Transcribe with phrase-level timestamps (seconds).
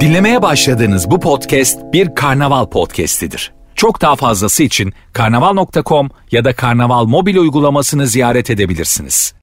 [0.00, 3.52] Dinlemeye başladığınız bu podcast bir karnaval podcastidir.
[3.74, 9.34] Çok daha fazlası için karnaval.com ya da karnaval mobil uygulamasını ziyaret edebilirsiniz.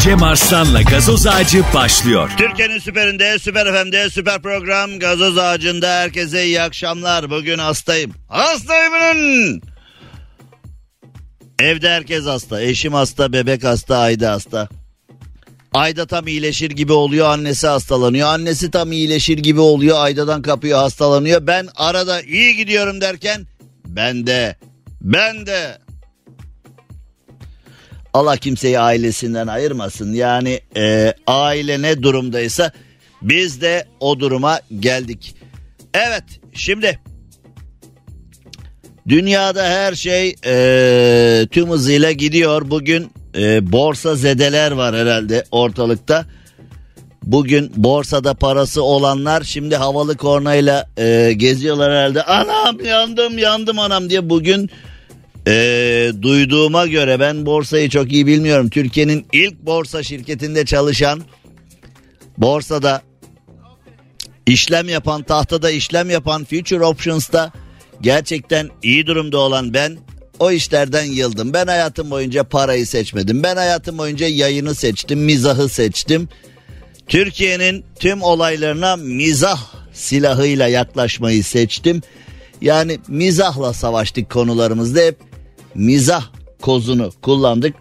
[0.00, 2.30] Cem Arslan'la gazoz ağacı başlıyor.
[2.36, 7.30] Türkiye'nin süperinde, süper FM'de, süper program Gazoz Ağacı'nda herkese iyi akşamlar.
[7.30, 8.12] Bugün hastayım.
[8.28, 9.60] Hastayım.
[11.58, 12.60] Evde herkes hasta.
[12.62, 14.68] Eşim hasta, bebek hasta, Ayda hasta.
[15.74, 18.28] Ayda tam iyileşir gibi oluyor, annesi hastalanıyor.
[18.28, 21.46] Annesi tam iyileşir gibi oluyor, Ayda'dan kapıyor, hastalanıyor.
[21.46, 23.46] Ben arada iyi gidiyorum derken
[23.86, 24.56] ben de,
[25.00, 25.78] ben de.
[28.12, 30.12] Allah kimseyi ailesinden ayırmasın.
[30.12, 32.72] Yani e, aile ne durumdaysa
[33.22, 35.34] biz de o duruma geldik.
[35.94, 37.00] Evet şimdi
[39.08, 42.70] dünyada her şey e, tüm hızıyla gidiyor.
[42.70, 46.26] Bugün e, borsa zedeler var herhalde ortalıkta.
[47.22, 52.22] Bugün borsada parası olanlar şimdi havalı kornayla e, geziyorlar herhalde.
[52.22, 54.70] Anam yandım yandım anam diye bugün
[55.46, 58.70] e, duyduğuma göre ben borsayı çok iyi bilmiyorum.
[58.70, 61.22] Türkiye'nin ilk borsa şirketinde çalışan
[62.38, 63.02] borsada
[64.46, 67.52] işlem yapan tahtada işlem yapan Future Options'ta
[68.00, 69.98] gerçekten iyi durumda olan ben
[70.38, 71.52] o işlerden yıldım.
[71.52, 73.42] Ben hayatım boyunca parayı seçmedim.
[73.42, 76.28] Ben hayatım boyunca yayını seçtim, mizahı seçtim.
[77.06, 79.60] Türkiye'nin tüm olaylarına mizah
[79.92, 82.02] silahıyla yaklaşmayı seçtim.
[82.60, 85.16] Yani mizahla savaştık konularımızda hep
[85.74, 86.24] mizah
[86.62, 87.74] kozunu kullandık.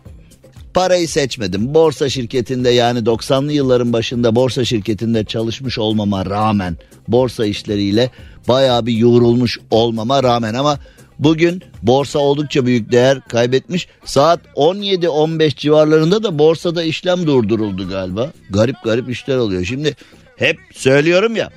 [0.74, 1.74] Parayı seçmedim.
[1.74, 8.10] Borsa şirketinde yani 90'lı yılların başında borsa şirketinde çalışmış olmama rağmen borsa işleriyle
[8.48, 10.80] bayağı bir yoğrulmuş olmama rağmen ama
[11.20, 13.88] bugün borsa oldukça büyük değer kaybetmiş.
[14.06, 18.32] Saat 17-15 civarlarında da borsada işlem durduruldu galiba.
[18.50, 19.66] Garip garip işler oluyor.
[19.66, 19.96] Şimdi
[20.38, 21.50] hep söylüyorum ya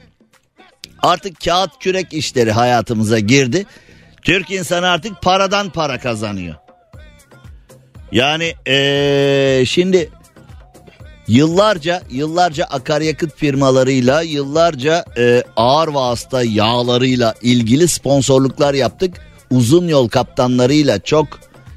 [1.02, 3.66] artık kağıt kürek işleri hayatımıza girdi.
[4.22, 6.54] Türk insanı artık paradan para kazanıyor.
[8.12, 10.10] Yani ee, şimdi
[11.28, 19.25] yıllarca yıllarca akaryakıt firmalarıyla yıllarca e, ağır vasıta yağlarıyla ilgili sponsorluklar yaptık.
[19.50, 21.26] Uzun yol kaptanlarıyla çok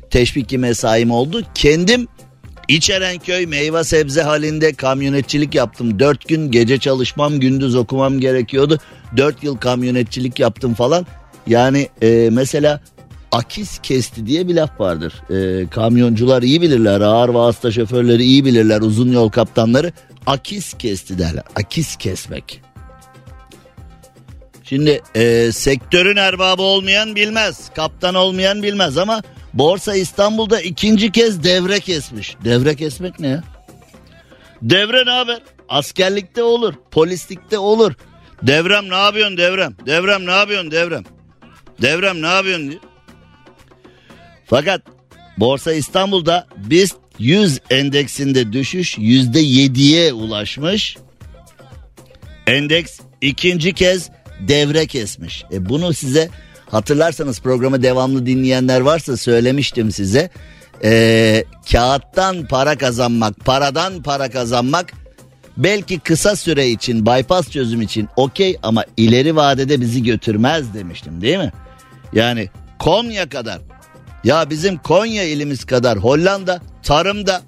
[0.10, 1.44] teşviki mesaim oldu.
[1.56, 2.08] Kendim
[2.70, 6.00] İçerenköy meyve sebze halinde kamyonetçilik yaptım.
[6.00, 8.80] Dört gün gece çalışmam gündüz okumam gerekiyordu.
[9.18, 11.06] Dört yıl kamyonetçilik yaptım falan.
[11.48, 12.82] Yani e, mesela
[13.32, 15.14] akis kesti diye bir laf vardır.
[15.30, 19.92] E, kamyoncular iyi bilirler, ağır vasıta şoförleri iyi bilirler, uzun yol kaptanları
[20.26, 21.44] akis kesti derler.
[21.56, 22.62] Akis kesmek.
[24.70, 29.22] Şimdi e, sektörün erbabı olmayan bilmez, kaptan olmayan bilmez ama
[29.54, 32.36] Borsa İstanbul'da ikinci kez devre kesmiş.
[32.46, 33.44] Devre kesmek ne ya?
[34.62, 35.40] Devre ne haber?
[35.70, 37.94] Askerlikte olur, polislikte olur.
[38.44, 39.76] Devrem ne yapıyorsun devrem?
[39.86, 41.04] Devrem ne yapıyorsun devrem?
[41.82, 42.80] Devrem ne yapıyorsun diye.
[44.46, 44.82] Fakat
[45.38, 50.98] Borsa İstanbul'da BIST 100 endeksinde düşüş %7'ye ulaşmış.
[52.48, 54.10] Endeks ikinci kez
[54.40, 55.44] devre kesmiş.
[55.52, 56.30] E bunu size
[56.70, 60.30] hatırlarsanız programı devamlı dinleyenler varsa söylemiştim size.
[60.84, 64.94] E, kağıttan para kazanmak, paradan para kazanmak
[65.58, 71.38] belki kısa süre için bypass çözüm için okey ama ileri vadede bizi götürmez demiştim değil
[71.38, 71.52] mi?
[72.14, 72.50] Yani
[72.80, 73.60] Konya kadar
[74.24, 77.42] ya bizim Konya ilimiz kadar Hollanda tarımda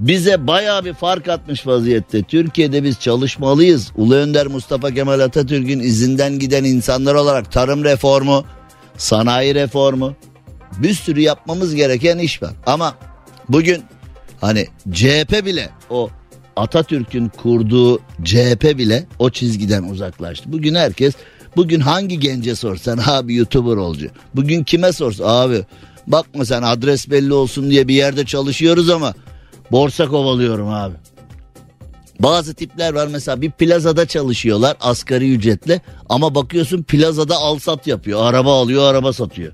[0.00, 2.22] bize baya bir fark atmış vaziyette.
[2.22, 3.92] Türkiye'de biz çalışmalıyız.
[3.96, 8.44] Ulu Önder Mustafa Kemal Atatürk'ün izinden giden insanlar olarak tarım reformu,
[8.96, 10.14] sanayi reformu
[10.78, 12.52] bir sürü yapmamız gereken iş var.
[12.66, 12.94] Ama
[13.48, 13.82] bugün
[14.40, 16.10] hani CHP bile o
[16.56, 20.52] Atatürk'ün kurduğu CHP bile o çizgiden uzaklaştı.
[20.52, 21.14] Bugün herkes
[21.56, 24.08] bugün hangi gence sorsan abi YouTuber olcu.
[24.34, 25.64] Bugün kime sorsan abi
[26.06, 29.14] bakma sen adres belli olsun diye bir yerde çalışıyoruz ama
[29.74, 30.94] borsa kovalıyorum abi.
[32.20, 38.20] Bazı tipler var mesela bir plazada çalışıyorlar asgari ücretle ama bakıyorsun plazada al sat yapıyor.
[38.24, 39.52] Araba alıyor araba satıyor.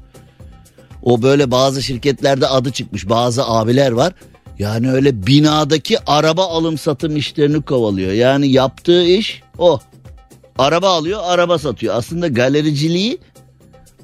[1.02, 4.12] O böyle bazı şirketlerde adı çıkmış bazı abiler var.
[4.58, 8.12] Yani öyle binadaki araba alım satım işlerini kovalıyor.
[8.12, 9.80] Yani yaptığı iş o.
[10.58, 11.94] Araba alıyor araba satıyor.
[11.94, 13.18] Aslında galericiliği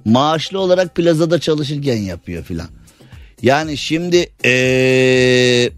[0.05, 2.69] maaşlı olarak plazada çalışırken yapıyor filan.
[3.43, 5.71] Yani şimdi ee,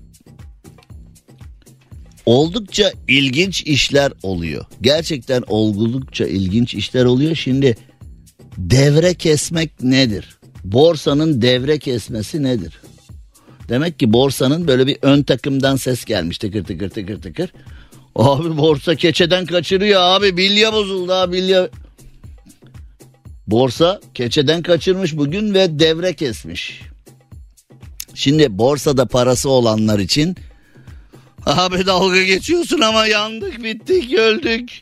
[2.28, 4.64] oldukça ilginç işler oluyor.
[4.80, 7.34] Gerçekten oldukça ilginç işler oluyor.
[7.34, 7.76] Şimdi
[8.56, 10.38] devre kesmek nedir?
[10.64, 12.80] Borsanın devre kesmesi nedir?
[13.68, 17.52] Demek ki borsanın böyle bir ön takımdan ses gelmiş tıkır tıkır tıkır tıkır.
[18.16, 20.36] Abi borsa keçeden kaçırıyor abi.
[20.36, 21.68] Bilye bozuldu abi bilye.
[23.46, 26.82] Borsa keçeden kaçırmış bugün ve devre kesmiş.
[28.14, 30.36] Şimdi borsada parası olanlar için
[31.46, 34.80] abi dalga geçiyorsun ama yandık bittik öldük.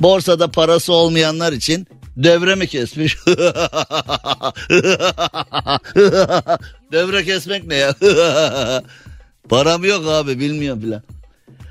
[0.00, 1.86] Borsada parası olmayanlar için
[2.16, 3.16] devre mi kesmiş?
[6.92, 7.94] devre kesmek ne ya?
[9.48, 11.02] Param yok abi bilmiyorum filan.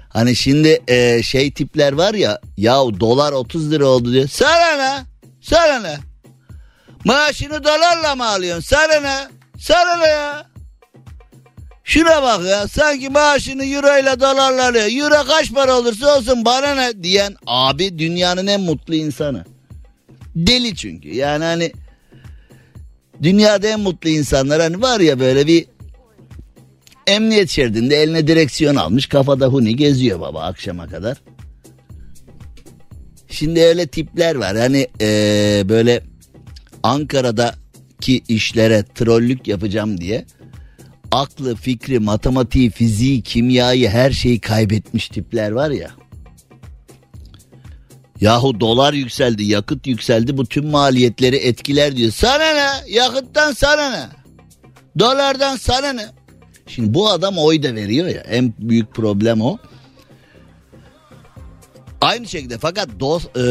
[0.10, 4.28] Hani şimdi e, şey tipler var ya ya dolar 30 lira oldu diyor.
[4.28, 5.06] Sana ne?
[5.42, 5.98] Sana ne?
[7.06, 8.76] Maaşını dolarla mı alıyorsun?
[8.76, 9.28] Sana ne?
[9.60, 10.51] Sana ne ya?
[11.84, 14.88] Şuna bak ya sanki maaşını euro ile dolarla.
[14.90, 19.46] Euro kaç para olursa olsun bana ne diyen abi dünyanın en mutlu insanı.
[20.36, 21.72] Deli çünkü yani hani
[23.24, 25.66] dünyada en mutlu insanlar hani var ya böyle bir
[27.08, 31.18] emniyet şeridinde eline direksiyon almış kafada huni geziyor baba akşama kadar.
[33.30, 36.04] Şimdi öyle tipler var hani ee, böyle
[36.84, 40.26] Ankara'daki işlere trollük yapacağım diye
[41.12, 45.92] aklı, fikri, matematiği, fiziği, kimyayı her şeyi kaybetmiş tipler var ya.
[48.22, 52.12] Yahu dolar yükseldi, yakıt yükseldi bu tüm maliyetleri etkiler diyor.
[52.12, 52.94] Sana ne?
[52.94, 54.06] Yakıttan sana ne?
[55.00, 56.06] Dolardan sana ne?
[56.68, 59.58] Şimdi bu adam oy da veriyor ya en büyük problem o.
[62.02, 63.42] Aynı şekilde fakat dos, e,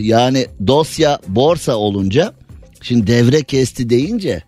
[0.00, 2.34] yani dosya borsa olunca
[2.82, 4.42] şimdi devre kesti deyince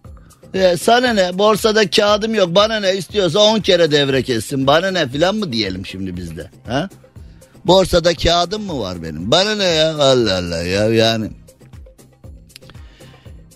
[0.55, 1.39] e, sana ne?
[1.39, 2.55] Borsada kağıdım yok.
[2.55, 4.67] Bana ne istiyorsa 10 kere devre kessin.
[4.67, 6.89] Bana ne filan mı diyelim şimdi bizde ha?
[7.65, 9.31] Borsada kağıdım mı var benim?
[9.31, 9.95] Bana ne ya?
[9.95, 10.89] Allah Allah ya.
[10.89, 11.31] Yani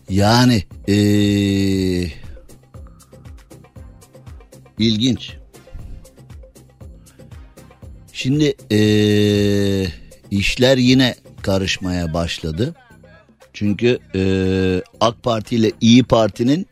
[0.09, 2.13] yani ee,
[4.79, 5.33] ilginç.
[8.13, 9.87] Şimdi ee,
[10.31, 12.75] işler yine karışmaya başladı.
[13.53, 16.67] Çünkü ee, AK Parti ile İyi Parti'nin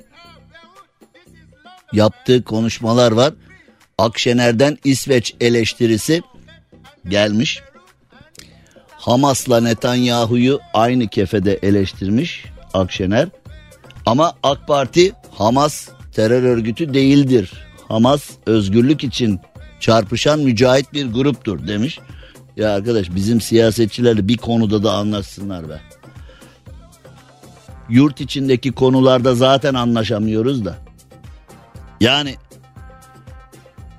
[1.92, 3.32] yaptığı konuşmalar var.
[3.98, 6.22] Akşener'den İsveç eleştirisi
[7.08, 7.62] gelmiş.
[8.90, 12.44] Hamas'la Netanyahu'yu aynı kefede eleştirmiş
[12.74, 13.28] Akşener.
[14.06, 17.52] Ama AK Parti Hamas terör örgütü değildir.
[17.88, 19.40] Hamas özgürlük için
[19.80, 21.98] çarpışan mücahit bir gruptur demiş.
[22.56, 25.80] Ya arkadaş bizim siyasetçilerle bir konuda da anlaşsınlar be.
[27.88, 30.89] Yurt içindeki konularda zaten anlaşamıyoruz da.
[32.00, 32.36] Yani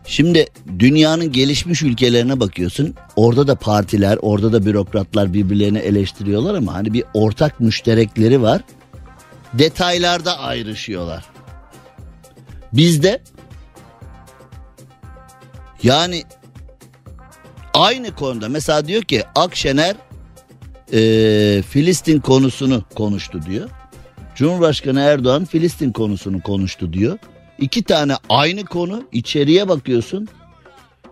[0.06, 0.46] şimdi
[0.80, 2.96] dünyanın gelişmiş ülkelerine bakıyorsun.
[3.16, 8.62] Orada da partiler, orada da bürokratlar birbirlerini eleştiriyorlar ama hani bir ortak müşterekleri var.
[9.54, 11.26] Detaylarda ayrışıyorlar.
[12.74, 13.22] Bizde
[15.84, 16.24] yani
[17.74, 19.96] aynı konuda mesela diyor ki Akşener
[20.94, 23.70] e, Filistin konusunu konuştu diyor.
[24.36, 27.18] Cumhurbaşkanı Erdoğan Filistin konusunu konuştu diyor.
[27.62, 30.28] İki tane aynı konu içeriye bakıyorsun.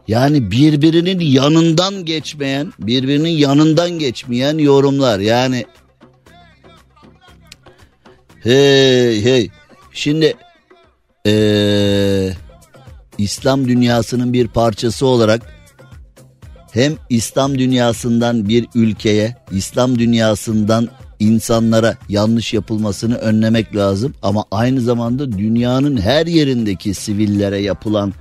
[0.08, 5.20] Yani birbirinin yanından geçmeyen, birbirinin yanından geçmeyen yorumlar.
[5.20, 5.66] Yani
[8.44, 9.50] hey hey
[9.94, 10.36] şimdi
[11.28, 12.34] ee,
[13.18, 15.42] İslam dünyasının bir parçası olarak
[16.72, 25.32] hem İslam dünyasından bir ülkeye, İslam dünyasından insanlara yanlış yapılmasını önlemek lazım ama aynı zamanda
[25.32, 28.14] dünyanın her yerindeki sivillere yapılan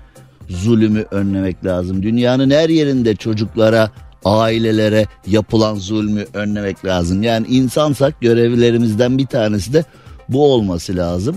[0.48, 2.02] zulümü önlemek lazım.
[2.02, 3.90] Dünyanın her yerinde çocuklara,
[4.24, 7.22] ailelere yapılan zulmü önlemek lazım.
[7.22, 9.84] Yani insansak görevlerimizden bir tanesi de
[10.28, 11.36] bu olması lazım.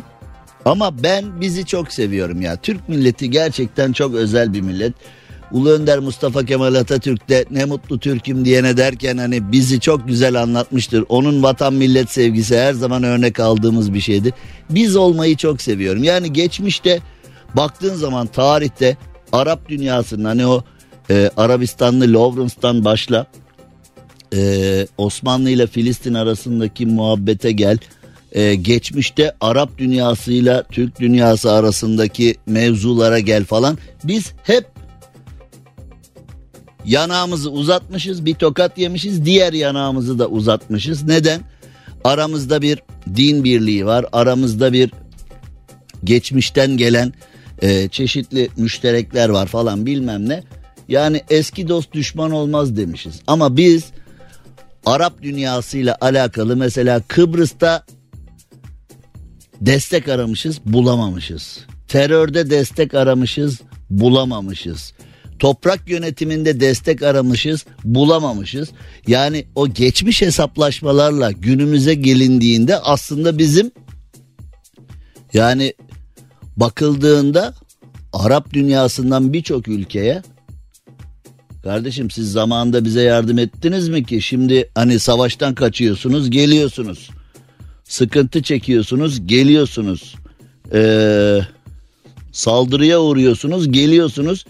[0.66, 2.56] Ama ben bizi çok seviyorum ya.
[2.56, 4.94] Türk milleti gerçekten çok özel bir millet.
[5.52, 10.42] Ulu Önder Mustafa Kemal Atatürk de ne mutlu Türk'üm diyene derken hani bizi çok güzel
[10.42, 11.06] anlatmıştır.
[11.10, 14.34] Onun vatan millet sevgisi her zaman örnek aldığımız bir şeydi.
[14.70, 16.04] Biz olmayı çok seviyorum.
[16.04, 17.00] Yani geçmişte
[17.54, 18.98] baktığın zaman tarihte
[19.32, 20.64] Arap dünyasının hani o
[21.10, 23.26] e, Arabistanlı Lawrence'dan başla
[24.34, 27.78] e, Osmanlı ile Filistin arasındaki muhabbete gel.
[28.32, 33.78] E, geçmişte Arap dünyasıyla Türk dünyası arasındaki mevzulara gel falan.
[34.04, 34.66] Biz hep
[36.86, 41.04] yanağımızı uzatmışız bir tokat yemişiz diğer yanağımızı da uzatmışız.
[41.04, 41.42] Neden?
[42.04, 42.84] Aramızda bir
[43.16, 44.92] din birliği var aramızda bir
[46.04, 47.14] geçmişten gelen
[47.62, 50.44] e, çeşitli müşterekler var falan bilmem ne.
[50.88, 53.84] Yani eski dost düşman olmaz demişiz ama biz
[54.86, 57.86] Arap dünyasıyla alakalı mesela Kıbrıs'ta
[59.62, 61.60] destek aramışız bulamamışız.
[61.88, 64.94] Terörde destek aramışız bulamamışız.
[65.42, 68.70] Toprak yönetiminde destek aramışız, bulamamışız.
[69.08, 73.72] Yani o geçmiş hesaplaşmalarla günümüze gelindiğinde aslında bizim
[75.34, 75.74] yani
[76.58, 77.54] bakıldığında
[78.14, 80.22] Arap dünyasından birçok ülkeye
[81.64, 84.22] kardeşim siz zamanında bize yardım ettiniz mi ki?
[84.22, 87.10] Şimdi hani savaştan kaçıyorsunuz geliyorsunuz.
[87.84, 90.16] Sıkıntı çekiyorsunuz geliyorsunuz.
[90.74, 91.40] Ee,
[92.32, 94.46] saldırıya uğruyorsunuz geliyorsunuz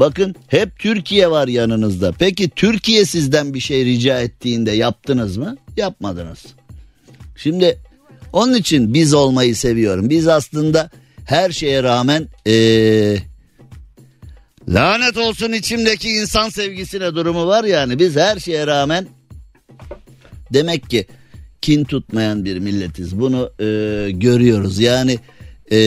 [0.00, 2.12] bakın hep Türkiye var yanınızda.
[2.18, 5.56] Peki Türkiye sizden bir şey rica ettiğinde yaptınız mı?
[5.76, 6.46] Yapmadınız.
[7.36, 7.78] Şimdi
[8.32, 10.10] onun için biz olmayı seviyorum.
[10.10, 10.90] Biz aslında
[11.24, 13.16] her şeye rağmen ee,
[14.68, 19.06] lanet olsun içimdeki insan sevgisine durumu var yani biz her şeye rağmen
[20.52, 21.06] demek ki
[21.60, 23.20] kin tutmayan bir milletiz.
[23.20, 23.64] Bunu e,
[24.10, 24.78] görüyoruz.
[24.78, 25.18] Yani
[25.72, 25.78] e,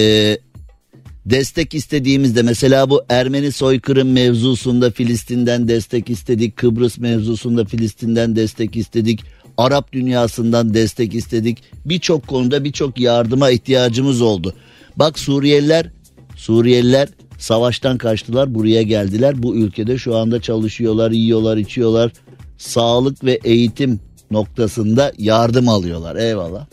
[1.26, 9.24] destek istediğimizde mesela bu Ermeni soykırım mevzusunda Filistin'den destek istedik Kıbrıs mevzusunda Filistin'den destek istedik
[9.58, 14.54] Arap dünyasından destek istedik birçok konuda birçok yardıma ihtiyacımız oldu
[14.96, 15.92] Bak Suriyeliler,
[16.36, 17.10] Suriyeliler
[17.42, 19.44] savaştan kaçtılar buraya geldiler.
[19.44, 22.12] Bu ülkede şu anda çalışıyorlar, yiyorlar, içiyorlar.
[22.58, 24.00] Sağlık ve eğitim
[24.32, 26.16] noktasında yardım alıyorlar.
[26.16, 26.66] Eyvallah.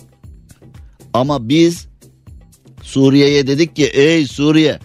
[1.13, 1.89] Ama biz
[2.89, 4.79] Suriye'ye dedik ki ey Suriye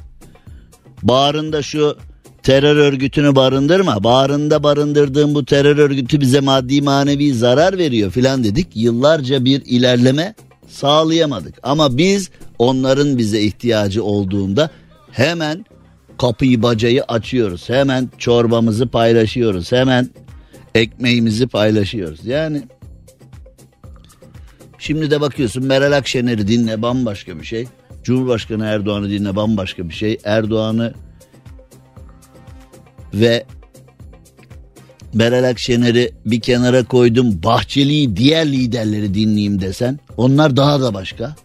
[1.03, 1.97] bağrında şu
[2.43, 4.03] terör örgütünü barındırma.
[4.03, 8.67] Bağrında barındırdığın bu terör örgütü bize maddi manevi zarar veriyor filan dedik.
[8.75, 10.35] Yıllarca bir ilerleme
[10.67, 11.55] sağlayamadık.
[11.63, 12.29] Ama biz
[12.59, 14.69] onların bize ihtiyacı olduğunda
[15.11, 15.65] hemen
[16.17, 17.69] kapıyı bacayı açıyoruz.
[17.69, 19.71] Hemen çorbamızı paylaşıyoruz.
[19.71, 20.09] Hemen
[20.75, 22.25] ekmeğimizi paylaşıyoruz.
[22.25, 22.63] Yani
[24.77, 27.67] şimdi de bakıyorsun Meral Akşener'i dinle bambaşka bir şey.
[28.03, 30.17] Cumhurbaşkanı Erdoğan'ı dinle bambaşka bir şey.
[30.23, 30.93] Erdoğan'ı
[33.13, 33.45] ve
[35.13, 37.43] Meral Akşener'i bir kenara koydum.
[37.43, 41.35] Bahçeli'yi diğer liderleri dinleyeyim desen onlar daha da başka.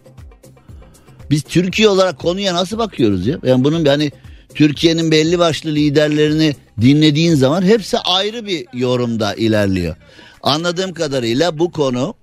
[1.29, 3.39] Biz Türkiye olarak konuya nasıl bakıyoruz ya?
[3.43, 4.11] Yani bunun yani
[4.55, 9.95] Türkiye'nin belli başlı liderlerini dinlediğin zaman hepsi ayrı bir yorumda ilerliyor.
[10.43, 12.15] Anladığım kadarıyla bu konu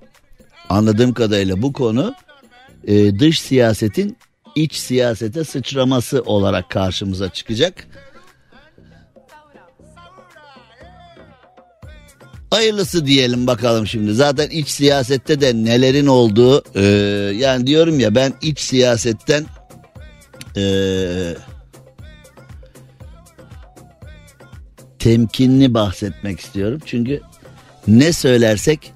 [0.69, 2.15] anladığım kadarıyla bu konu
[2.87, 4.17] e, dış siyasetin
[4.55, 7.87] iç siyasete sıçraması olarak karşımıza çıkacak.
[12.51, 14.15] Hayırlısı diyelim bakalım şimdi.
[14.15, 16.83] Zaten iç siyasette de nelerin olduğu e,
[17.37, 19.47] yani diyorum ya ben iç siyasetten
[20.57, 20.65] e,
[24.99, 26.81] temkinli bahsetmek istiyorum.
[26.85, 27.21] Çünkü
[27.89, 28.93] ne söylersek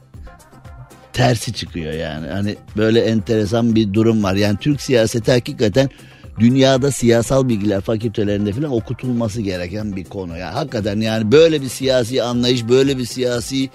[1.13, 2.27] tersi çıkıyor yani.
[2.27, 4.35] Hani böyle enteresan bir durum var.
[4.35, 5.91] Yani Türk siyaseti hakikaten
[6.39, 10.39] dünyada siyasal bilgiler fakültelerinde falan okutulması gereken bir konu.
[10.39, 13.71] Ya hakikaten yani böyle bir siyasi anlayış, böyle bir siyasi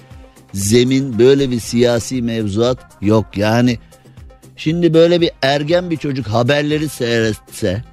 [0.54, 3.26] zemin, böyle bir siyasi mevzuat yok.
[3.38, 3.80] Yani
[4.56, 7.84] şimdi böyle bir ergen bir çocuk haberleri seyretse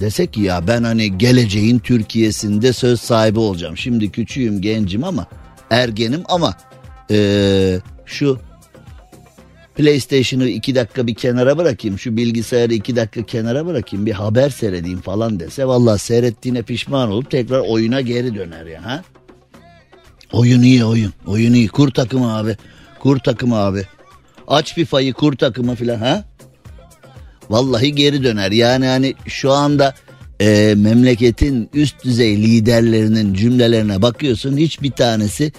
[0.00, 3.76] desek ki ya ben hani geleceğin Türkiye'sinde söz sahibi olacağım.
[3.76, 5.26] Şimdi küçüğüm, gencim ama
[5.70, 6.54] ergenim ama
[7.10, 8.38] ee, şu
[9.76, 11.98] PlayStation'ı iki dakika bir kenara bırakayım.
[11.98, 14.06] Şu bilgisayarı iki dakika kenara bırakayım.
[14.06, 15.66] Bir haber seyredeyim falan dese.
[15.66, 18.84] Vallahi seyrettiğine pişman olup tekrar oyuna geri döner ya.
[18.84, 19.02] Ha?
[20.32, 21.12] Oyun iyi oyun.
[21.26, 21.68] Oyun iyi.
[21.68, 22.56] Kur takımı abi.
[22.98, 23.82] Kur takımı abi.
[24.48, 26.24] Aç FIFA'yı kur takımı filan ha?
[27.50, 28.52] Vallahi geri döner.
[28.52, 29.94] Yani hani şu anda
[30.40, 34.56] e, memleketin üst düzey liderlerinin cümlelerine bakıyorsun.
[34.56, 35.52] Hiçbir tanesi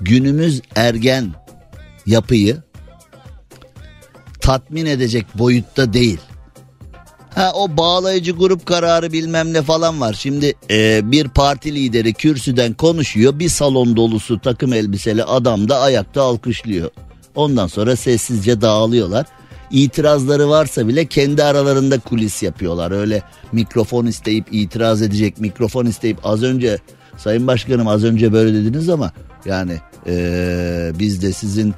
[0.00, 1.32] günümüz ergen
[2.06, 2.63] yapıyı
[4.44, 6.18] tatmin edecek boyutta değil.
[7.34, 10.12] Ha o bağlayıcı grup kararı bilmem ne falan var.
[10.18, 13.38] Şimdi e, bir parti lideri kürsüden konuşuyor.
[13.38, 16.90] Bir salon dolusu takım elbiseli adam da ayakta alkışlıyor.
[17.34, 19.26] Ondan sonra sessizce dağılıyorlar.
[19.70, 22.90] İtirazları varsa bile kendi aralarında kulis yapıyorlar.
[22.90, 23.22] Öyle
[23.52, 26.78] mikrofon isteyip itiraz edecek mikrofon isteyip az önce
[27.16, 29.12] Sayın Başkanım az önce böyle dediniz ama
[29.44, 31.74] yani e, biz de sizin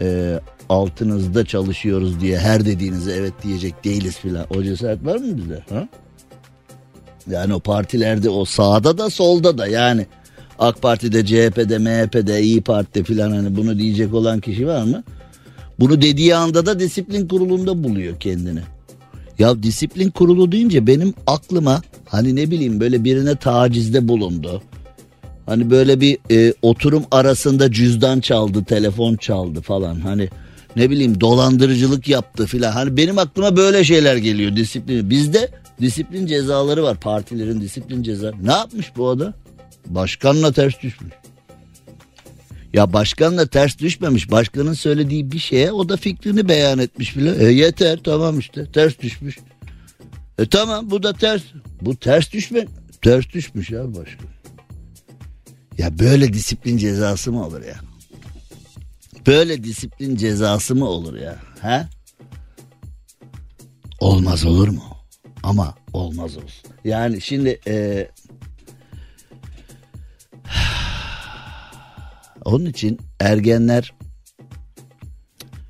[0.00, 4.46] e, altınızda çalışıyoruz diye her dediğinize evet diyecek değiliz filan.
[4.56, 5.64] O cesaret var mı bizde?
[5.70, 5.88] Ha?
[7.30, 10.06] Yani o partilerde o sağda da solda da yani
[10.58, 15.02] AK Parti'de, CHP'de, MHP'de, İyi Parti'de filan hani bunu diyecek olan kişi var mı?
[15.80, 18.60] Bunu dediği anda da disiplin kurulunda buluyor kendini.
[19.38, 24.62] Ya disiplin kurulu deyince benim aklıma hani ne bileyim böyle birine tacizde bulundu.
[25.46, 29.94] Hani böyle bir e, oturum arasında cüzdan çaldı, telefon çaldı falan.
[29.94, 30.28] Hani
[30.76, 32.72] ne bileyim dolandırıcılık yaptı filan.
[32.72, 35.10] Hani benim aklıma böyle şeyler geliyor disiplin.
[35.10, 37.00] Bizde Disiplin cezaları var.
[37.00, 38.32] Partilerin disiplin ceza.
[38.42, 39.34] Ne yapmış bu adam?
[39.86, 41.12] Başkanla ters düşmüş.
[42.72, 44.30] Ya başkanla ters düşmemiş.
[44.30, 47.46] Başkanın söylediği bir şeye o da fikrini beyan etmiş bile.
[47.46, 49.38] E yeter tamam işte ters düşmüş.
[50.38, 51.42] E tamam bu da ters.
[51.80, 52.66] Bu ters düşme.
[53.02, 54.26] Ters düşmüş ya başkan.
[55.78, 57.76] Ya böyle disiplin cezası mı olur ya?
[59.26, 61.36] Böyle disiplin cezası mı olur ya?
[61.62, 61.86] He?
[64.00, 64.82] Olmaz olur mu?
[65.42, 66.70] Ama olmaz olsun.
[66.84, 68.08] Yani şimdi e,
[72.44, 73.92] onun için ergenler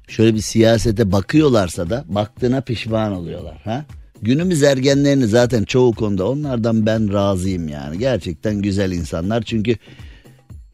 [0.09, 3.61] şöyle bir siyasete bakıyorlarsa da baktığına pişman oluyorlar.
[3.65, 3.85] Ha?
[4.23, 7.99] Günümüz ergenlerini zaten çoğu konuda onlardan ben razıyım yani.
[7.99, 9.77] Gerçekten güzel insanlar çünkü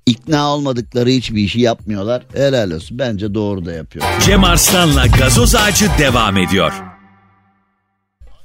[0.06, 2.22] ikna olmadıkları hiçbir işi yapmıyorlar.
[2.34, 4.04] Helal olsun bence doğru da yapıyor.
[4.26, 6.72] Cem Arslan'la gazoz ağacı devam ediyor.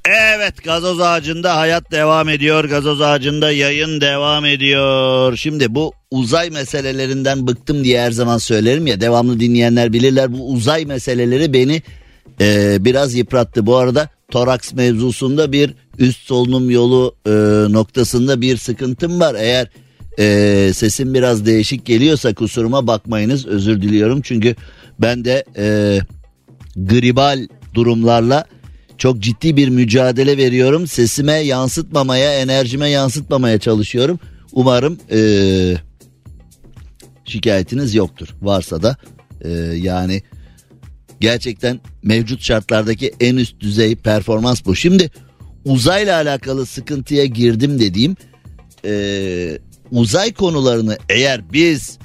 [0.09, 2.63] Evet gazoz ağacında hayat devam ediyor.
[2.63, 5.37] Gazoz ağacında yayın devam ediyor.
[5.37, 9.01] Şimdi bu uzay meselelerinden bıktım diye her zaman söylerim ya.
[9.01, 10.33] Devamlı dinleyenler bilirler.
[10.33, 11.81] Bu uzay meseleleri beni
[12.41, 13.65] e, biraz yıprattı.
[13.65, 17.31] Bu arada toraks mevzusunda bir üst solunum yolu e,
[17.73, 19.35] noktasında bir sıkıntım var.
[19.35, 19.67] Eğer
[20.19, 23.45] e, sesim biraz değişik geliyorsa kusuruma bakmayınız.
[23.45, 24.21] Özür diliyorum.
[24.21, 24.55] Çünkü
[25.01, 25.99] ben de e,
[26.75, 28.45] gribal durumlarla
[28.97, 30.87] çok ciddi bir mücadele veriyorum.
[30.87, 34.19] Sesime yansıtmamaya, enerjime yansıtmamaya çalışıyorum.
[34.51, 35.75] Umarım ee,
[37.25, 38.27] şikayetiniz yoktur.
[38.41, 38.97] Varsa da
[39.41, 40.21] ee, yani
[41.19, 44.75] gerçekten mevcut şartlardaki en üst düzey performans bu.
[44.75, 45.11] Şimdi
[45.65, 48.15] uzayla alakalı sıkıntıya girdim dediğim
[48.85, 49.59] ee,
[49.91, 51.99] uzay konularını eğer biz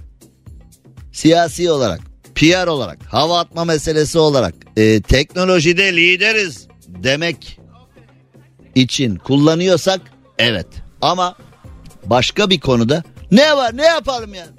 [1.13, 2.01] siyasi olarak,
[2.35, 7.61] PR olarak, hava atma meselesi olarak, e, teknolojide lideriz demek
[8.75, 10.01] için kullanıyorsak
[10.39, 10.67] evet.
[11.03, 11.37] Ama
[12.05, 14.51] başka bir konuda ne var ne yapalım yani?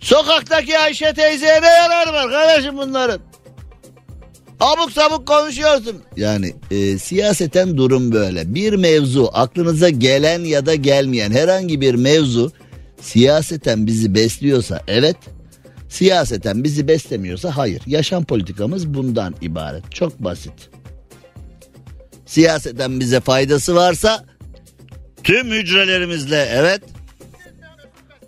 [0.00, 3.20] Sokaktaki Ayşe teyzeye ne yarar var kardeşim bunların?
[4.62, 6.02] Abuk sabuk konuşuyorsun.
[6.16, 8.54] Yani e, siyaseten durum böyle.
[8.54, 12.52] Bir mevzu aklınıza gelen ya da gelmeyen herhangi bir mevzu
[13.00, 15.16] siyaseten bizi besliyorsa evet.
[15.88, 17.82] Siyaseten bizi beslemiyorsa hayır.
[17.86, 19.92] Yaşam politikamız bundan ibaret.
[19.92, 20.70] Çok basit.
[22.26, 24.24] Siyaseten bize faydası varsa
[25.24, 26.80] tüm hücrelerimizle evet.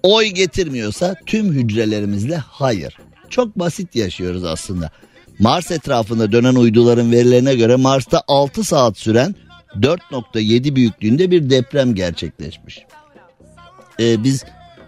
[0.02, 2.98] Oy getirmiyorsa tüm hücrelerimizle hayır.
[3.30, 4.90] Çok basit yaşıyoruz aslında.
[5.38, 9.34] Mars etrafında dönen uyduların verilerine göre Mars'ta 6 saat süren
[9.80, 12.78] 4.7 büyüklüğünde bir deprem gerçekleşmiş.
[14.00, 14.44] Ee, biz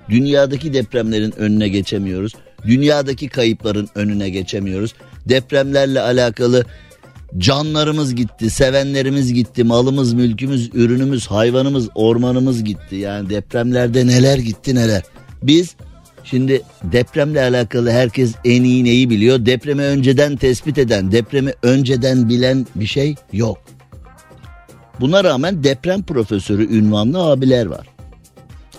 [0.09, 2.33] dünyadaki depremlerin önüne geçemiyoruz.
[2.67, 4.95] Dünyadaki kayıpların önüne geçemiyoruz.
[5.29, 6.65] Depremlerle alakalı
[7.39, 12.97] canlarımız gitti, sevenlerimiz gitti, malımız, mülkümüz, ürünümüz, hayvanımız, ormanımız gitti.
[12.97, 15.03] Yani depremlerde neler gitti neler.
[15.43, 15.77] Biz
[16.31, 19.47] Şimdi depremle alakalı herkes en iyi neyi biliyor?
[19.47, 23.59] Depremi önceden tespit eden, depremi önceden bilen bir şey yok.
[25.01, 27.87] Buna rağmen deprem profesörü ünvanlı abiler var.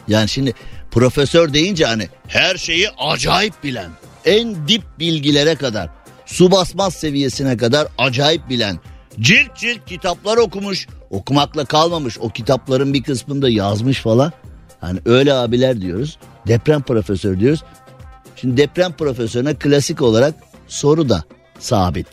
[0.07, 0.53] Yani şimdi
[0.91, 3.89] profesör deyince hani her şeyi acayip bilen,
[4.25, 5.89] en dip bilgilere kadar,
[6.25, 8.79] su basmaz seviyesine kadar acayip bilen,
[9.19, 14.31] cilt cilt kitaplar okumuş, okumakla kalmamış, o kitapların bir kısmında yazmış falan.
[14.81, 16.17] Hani öyle abiler diyoruz.
[16.47, 17.63] Deprem profesörü diyoruz.
[18.35, 20.33] Şimdi deprem profesörüne klasik olarak
[20.67, 21.23] soru da
[21.59, 22.07] sabit.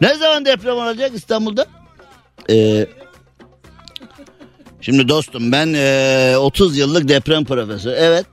[0.00, 1.66] Ne zaman deprem olacak İstanbul'da?
[2.50, 2.86] Ee,
[4.80, 7.94] şimdi dostum ben e, 30 yıllık deprem profesörü.
[7.94, 8.26] Evet.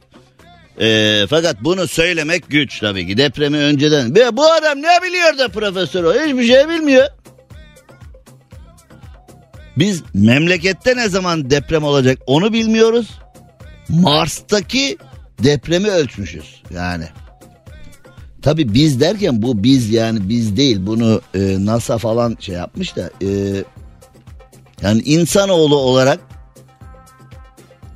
[0.80, 3.18] E, fakat bunu söylemek güç tabii ki.
[3.18, 4.16] Depremi önceden.
[4.16, 6.14] Bu adam ne biliyor da profesör o?
[6.14, 7.08] Hiçbir şey bilmiyor.
[9.78, 13.08] Biz memlekette ne zaman deprem olacak onu bilmiyoruz.
[13.90, 14.98] Mars'taki
[15.44, 16.62] depremi ölçmüşüz.
[16.74, 17.06] Yani.
[18.42, 20.78] Tabi biz derken bu biz yani biz değil.
[20.80, 23.28] Bunu e, NASA falan şey yapmış da e,
[24.82, 26.20] yani insanoğlu olarak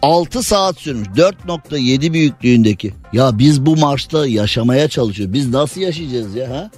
[0.02, 1.08] 6 saat sürmüş.
[1.08, 2.94] 4.7 büyüklüğündeki.
[3.14, 5.34] Ya biz bu Mars'ta yaşamaya çalışıyoruz.
[5.34, 6.72] Biz nasıl yaşayacağız ya ha?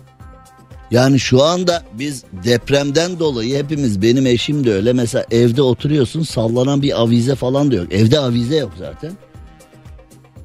[0.92, 4.94] Yani şu anda biz depremden dolayı hepimiz benim eşim de öyle.
[4.94, 7.94] Mesela evde oturuyorsun sallanan bir avize falan da yok.
[7.94, 9.12] Evde avize yok zaten.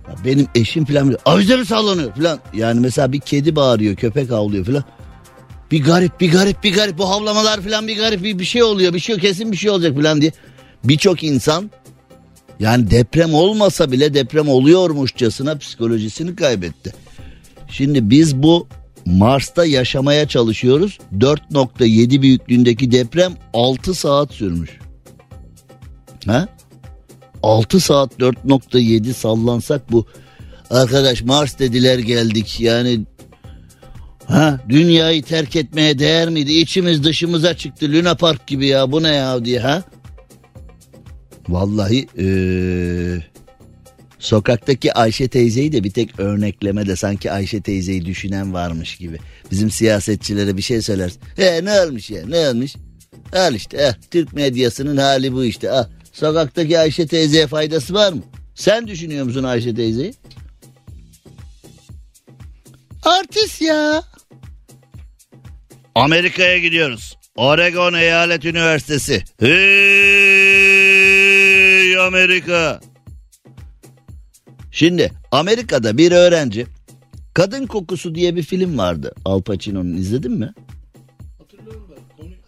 [0.08, 2.38] Ya benim eşim falan avize mi sallanıyor falan.
[2.54, 4.84] Yani mesela bir kedi bağırıyor köpek havlıyor falan.
[5.70, 8.94] Bir garip bir garip bir garip bu havlamalar falan bir garip bir, bir şey oluyor.
[8.94, 10.32] Bir şey kesin bir şey olacak falan diye.
[10.84, 11.70] Birçok insan
[12.60, 16.94] yani deprem olmasa bile deprem oluyormuşçasına psikolojisini kaybetti.
[17.68, 18.68] Şimdi biz bu
[19.06, 20.98] Mars'ta yaşamaya çalışıyoruz.
[21.18, 24.70] 4.7 büyüklüğündeki deprem 6 saat sürmüş.
[26.26, 26.48] Ha?
[27.42, 30.06] 6 saat 4.7 sallansak bu.
[30.70, 32.60] Arkadaş Mars dediler geldik.
[32.60, 33.00] Yani
[34.26, 36.52] ha dünyayı terk etmeye değer miydi?
[36.52, 37.92] İçimiz dışımıza çıktı.
[37.92, 39.82] Luna Park gibi ya bu ne ya diye ha?
[41.48, 43.18] Vallahi ee,
[44.26, 49.18] sokaktaki Ayşe teyzeyi de bir tek örnekleme de sanki Ayşe teyzeyi düşünen varmış gibi.
[49.50, 51.10] Bizim siyasetçilere bir şey söyler.
[51.36, 52.74] He ne olmuş ya ne olmuş?
[53.32, 55.72] Al işte eh, Türk medyasının hali bu işte.
[55.72, 58.22] Ah, sokaktaki Ayşe teyzeye faydası var mı?
[58.54, 60.14] Sen düşünüyor musun Ayşe teyzeyi?
[63.02, 64.02] Artist ya.
[65.94, 67.16] Amerika'ya gidiyoruz.
[67.36, 69.22] Oregon Eyalet Üniversitesi.
[69.40, 69.56] Hey
[71.98, 72.80] Amerika.
[74.76, 76.66] Şimdi Amerika'da bir öğrenci
[77.34, 79.12] Kadın Kokusu diye bir film vardı.
[79.24, 80.52] Al Pacino'nun izledin mi?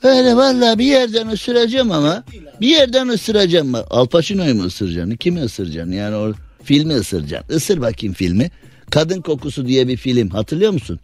[0.03, 2.25] Öyle vallahi bir yerden ısıracağım ama
[2.61, 3.85] bir yerden ısıracağım mı?
[3.91, 5.17] Al Pacino'yu mu ısıracaksın?
[5.17, 5.93] Kimi ısıracaksın?
[5.93, 6.33] Yani o
[6.65, 7.57] filmi ısıracaksın.
[7.57, 8.51] Isır bakayım filmi.
[8.91, 11.01] Kadın Kokusu diye bir film hatırlıyor musun?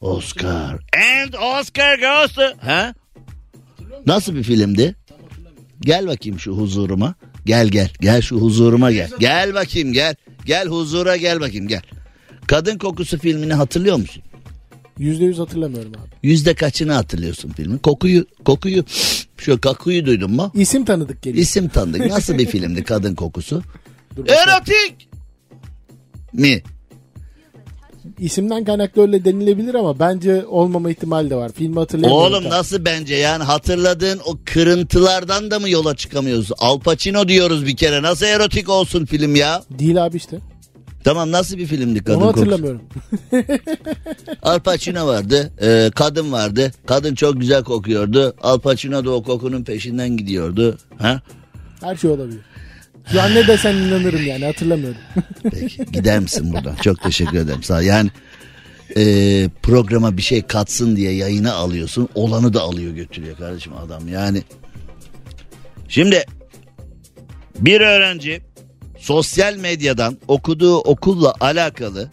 [0.00, 0.72] Oscar.
[0.72, 2.42] And Oscar goes to...
[2.58, 2.94] Ha?
[4.06, 4.96] Nasıl bir filmdi?
[5.80, 7.14] Gel bakayım şu huzuruma.
[7.46, 7.90] Gel gel.
[8.00, 9.10] Gel şu huzuruma gel.
[9.18, 10.14] Gel bakayım gel.
[10.48, 11.82] Gel huzura gel bakayım gel.
[12.46, 14.22] Kadın Kokusu filmini hatırlıyor musun?
[14.98, 16.08] Yüzde yüz hatırlamıyorum abi.
[16.22, 17.78] Yüzde kaçını hatırlıyorsun filmin?
[17.78, 18.84] Kokuyu, kokuyu,
[19.36, 20.52] şu kokuyu duydun mu?
[20.54, 21.42] İsim tanıdık geliyor.
[21.42, 22.06] İsim tanıdık.
[22.06, 23.62] Nasıl bir filmdi Kadın Kokusu?
[24.16, 24.26] Dur.
[24.28, 25.08] Erotik
[26.32, 26.62] mi?
[28.18, 31.52] İsimden kaynaklı öyle denilebilir ama bence olmama ihtimali de var.
[31.52, 32.32] Filmi hatırlayamıyorum.
[32.32, 32.52] Oğlum tam.
[32.52, 36.50] nasıl bence yani hatırladığın o kırıntılardan da mı yola çıkamıyoruz?
[36.58, 38.02] Al Pacino diyoruz bir kere.
[38.02, 39.62] Nasıl erotik olsun film ya?
[39.70, 40.38] Değil abi işte.
[41.04, 42.80] Tamam nasıl bir filmdi Kadın Onu hatırlamıyorum.
[44.42, 46.72] Al Pacino vardı, e, kadın vardı.
[46.86, 48.34] Kadın çok güzel kokuyordu.
[48.42, 50.78] Al Pacino da o kokunun peşinden gidiyordu.
[50.98, 51.20] Ha?
[51.80, 52.40] Her şey olabilir.
[53.12, 55.00] Şu an ne desen inanırım yani hatırlamıyorum.
[55.42, 56.74] Peki gider misin buradan?
[56.74, 57.62] Çok teşekkür ederim.
[57.62, 57.82] Sağ.
[57.82, 58.10] Yani
[58.96, 59.02] e,
[59.62, 62.08] programa bir şey katsın diye yayına alıyorsun.
[62.14, 64.08] Olanı da alıyor götürüyor kardeşim adam.
[64.08, 64.42] Yani
[65.88, 66.24] şimdi
[67.58, 68.42] bir öğrenci
[68.98, 72.10] sosyal medyadan okuduğu okulla alakalı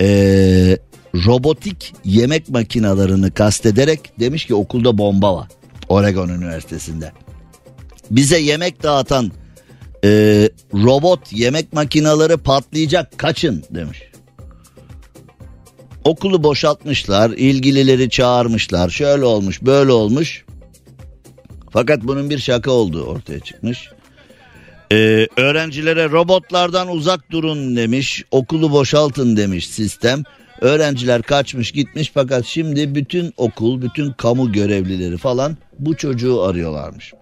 [0.00, 0.08] e,
[1.14, 5.48] robotik yemek makinalarını kastederek demiş ki okulda bomba var.
[5.88, 7.12] Oregon Üniversitesi'nde.
[8.10, 9.32] Bize yemek dağıtan
[10.04, 10.08] e,
[10.74, 14.02] robot yemek makineleri patlayacak kaçın demiş.
[16.04, 18.90] Okulu boşaltmışlar, ilgilileri çağırmışlar.
[18.90, 20.44] Şöyle olmuş, böyle olmuş.
[21.70, 23.88] Fakat bunun bir şaka olduğu ortaya çıkmış.
[24.92, 28.24] Ee, öğrencilere robotlardan uzak durun demiş.
[28.30, 30.22] Okulu boşaltın demiş sistem.
[30.60, 37.12] Öğrenciler kaçmış gitmiş fakat şimdi bütün okul, bütün kamu görevlileri falan bu çocuğu arıyorlarmış.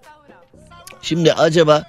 [1.02, 1.82] Şimdi acaba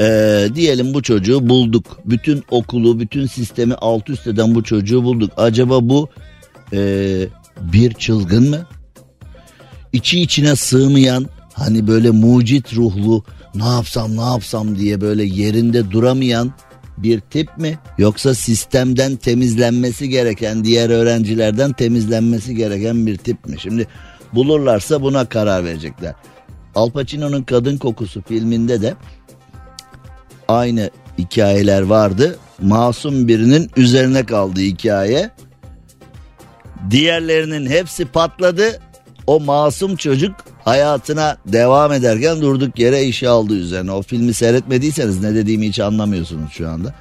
[0.00, 2.00] ee, diyelim bu çocuğu bulduk.
[2.04, 5.32] Bütün okulu, bütün sistemi alt üst eden bu çocuğu bulduk.
[5.36, 6.08] Acaba bu
[6.72, 7.26] ee,
[7.60, 8.66] bir çılgın mı?
[9.92, 16.52] İçi içine sığmayan hani böyle mucit ruhlu ne yapsam ne yapsam diye böyle yerinde duramayan
[16.98, 17.78] bir tip mi?
[17.98, 23.56] Yoksa sistemden temizlenmesi gereken diğer öğrencilerden temizlenmesi gereken bir tip mi?
[23.60, 23.86] Şimdi
[24.32, 26.14] bulurlarsa buna karar verecekler.
[26.74, 28.94] Al Pacino'nun Kadın Kokusu filminde de
[30.48, 32.38] aynı hikayeler vardı.
[32.62, 35.30] Masum birinin üzerine kaldı hikaye.
[36.90, 38.80] Diğerlerinin hepsi patladı.
[39.26, 43.92] O masum çocuk hayatına devam ederken durduk yere işe aldı üzerine.
[43.92, 46.94] O filmi seyretmediyseniz ne dediğimi hiç anlamıyorsunuz şu anda.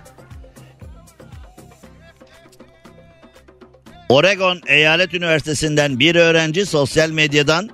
[4.09, 7.69] Oregon Eyalet Üniversitesi'nden bir öğrenci sosyal medyadan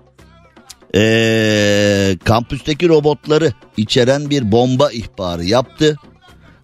[0.95, 5.97] ee, kampüsteki robotları içeren bir bomba ihbarı yaptı.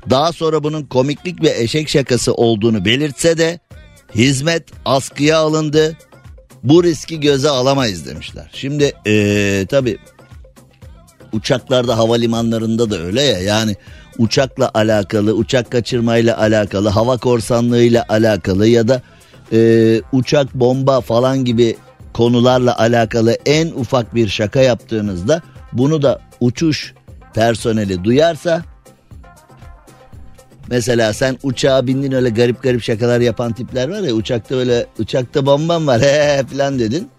[0.10, 3.60] Daha sonra bunun komiklik ve eşek şakası olduğunu belirtse de
[4.16, 5.98] hizmet askıya alındı.
[6.64, 8.50] Bu riski göze alamayız demişler.
[8.54, 9.98] Şimdi ee, tabi
[11.34, 13.76] uçaklarda havalimanlarında da öyle ya yani
[14.18, 19.02] uçakla alakalı uçak kaçırmayla alakalı hava korsanlığıyla alakalı ya da
[19.54, 21.76] ee, uçak bomba falan gibi
[22.16, 25.42] konularla alakalı en ufak bir şaka yaptığınızda
[25.74, 26.94] bunu da uçuş
[27.34, 28.64] personeli duyarsa
[30.70, 35.46] mesela sen uçağa bindin öyle garip garip şakalar yapan tipler var ya uçakta öyle uçakta
[35.46, 37.10] bombam var he falan dedin.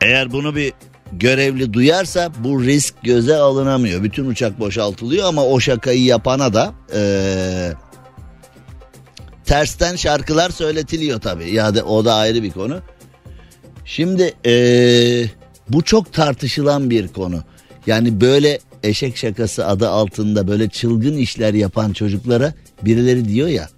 [0.00, 0.72] Eğer bunu bir
[1.12, 4.02] görevli duyarsa bu risk göze alınamıyor.
[4.02, 7.72] Bütün uçak boşaltılıyor ama o şakayı yapana da ee,
[9.44, 11.50] tersten şarkılar söyletiliyor tabii.
[11.50, 12.80] Ya da o da ayrı bir konu.
[13.84, 15.24] Şimdi ee,
[15.68, 17.42] bu çok tartışılan bir konu.
[17.86, 23.68] Yani böyle eşek şakası adı altında böyle çılgın işler yapan çocuklara birileri diyor ya.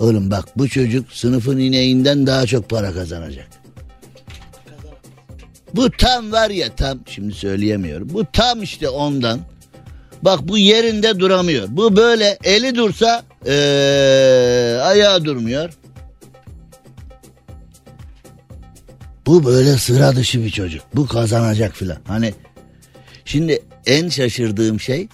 [0.00, 3.48] Oğlum bak bu çocuk sınıfın ineğinden daha çok para kazanacak.
[5.74, 8.08] Bu tam var ya tam şimdi söyleyemiyorum.
[8.12, 9.40] Bu tam işte ondan.
[10.22, 11.66] Bak bu yerinde duramıyor.
[11.70, 13.52] Bu böyle eli dursa ee,
[14.82, 15.70] ayağı durmuyor.
[19.26, 20.82] Bu böyle sıra dışı bir çocuk.
[20.94, 21.98] Bu kazanacak filan.
[22.04, 22.34] Hani
[23.24, 25.08] şimdi en şaşırdığım şey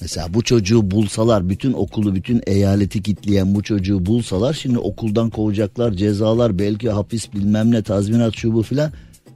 [0.00, 5.92] mesela bu çocuğu bulsalar bütün okulu bütün eyaleti kitleyen bu çocuğu bulsalar şimdi okuldan kovacaklar
[5.92, 8.92] cezalar belki hapis bilmem ne tazminat şu bu filan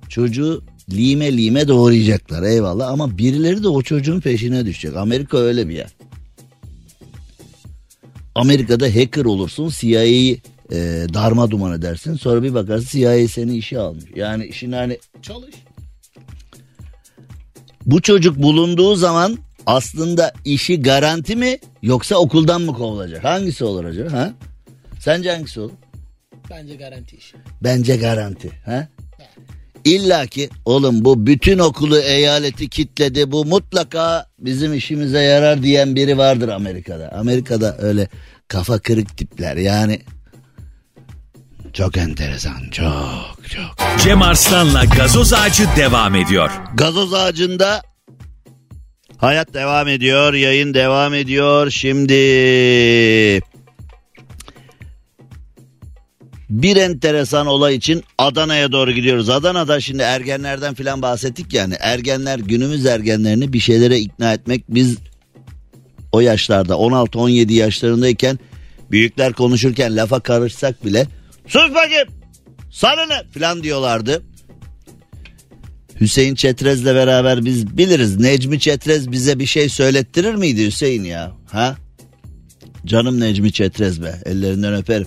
[0.08, 4.96] çocuğu lime lime doğrayacaklar eyvallah ama birileri de o çocuğun peşine düşecek.
[4.96, 5.90] Amerika öyle bir yer.
[8.34, 10.38] Amerika'da hacker olursun CIA'yı
[10.72, 10.76] e,
[11.14, 14.04] darma duman edersin sonra bir bakarsın CIA seni işe almış.
[14.14, 15.54] Yani işin hani Çalış.
[17.86, 23.24] bu çocuk bulunduğu zaman aslında işi garanti mi yoksa okuldan mı kovulacak?
[23.24, 24.12] Hangisi olur acaba?
[24.12, 24.32] Ha?
[25.00, 25.72] Sence hangisi olur?
[26.50, 27.36] Bence garanti işi.
[27.62, 28.50] Bence garanti.
[28.64, 28.88] Ha?
[29.84, 36.18] İlla ki oğlum bu bütün okulu eyaleti kitledi bu mutlaka bizim işimize yarar diyen biri
[36.18, 37.12] vardır Amerika'da.
[37.12, 38.08] Amerika'da öyle
[38.48, 40.00] kafa kırık tipler yani
[41.72, 43.98] çok enteresan çok çok.
[44.04, 46.50] Cem Arslan'la gazoz ağacı devam ediyor.
[46.74, 47.82] Gazoz ağacında
[49.16, 52.14] hayat devam ediyor yayın devam ediyor şimdi
[56.50, 59.28] bir enteresan olay için Adana'ya doğru gidiyoruz.
[59.28, 61.74] Adana'da şimdi ergenlerden filan bahsettik yani.
[61.80, 64.96] Ergenler günümüz ergenlerini bir şeylere ikna etmek biz
[66.12, 68.38] o yaşlarda 16-17 yaşlarındayken
[68.90, 71.06] büyükler konuşurken lafa karışsak bile
[71.48, 72.08] sus bakayım
[72.70, 74.22] sana ne filan diyorlardı.
[76.00, 78.16] Hüseyin Çetrez'le beraber biz biliriz.
[78.16, 81.32] Necmi Çetrez bize bir şey söylettirir miydi Hüseyin ya?
[81.46, 81.76] Ha?
[82.86, 84.14] Canım Necmi Çetrez be.
[84.26, 85.06] Ellerinden öperim.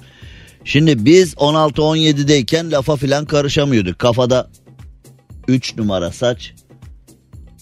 [0.66, 4.00] Şimdi biz 16-17'deyken lafa filan karışamıyorduk.
[4.00, 4.50] Kafada
[5.48, 6.54] 3 numara saç.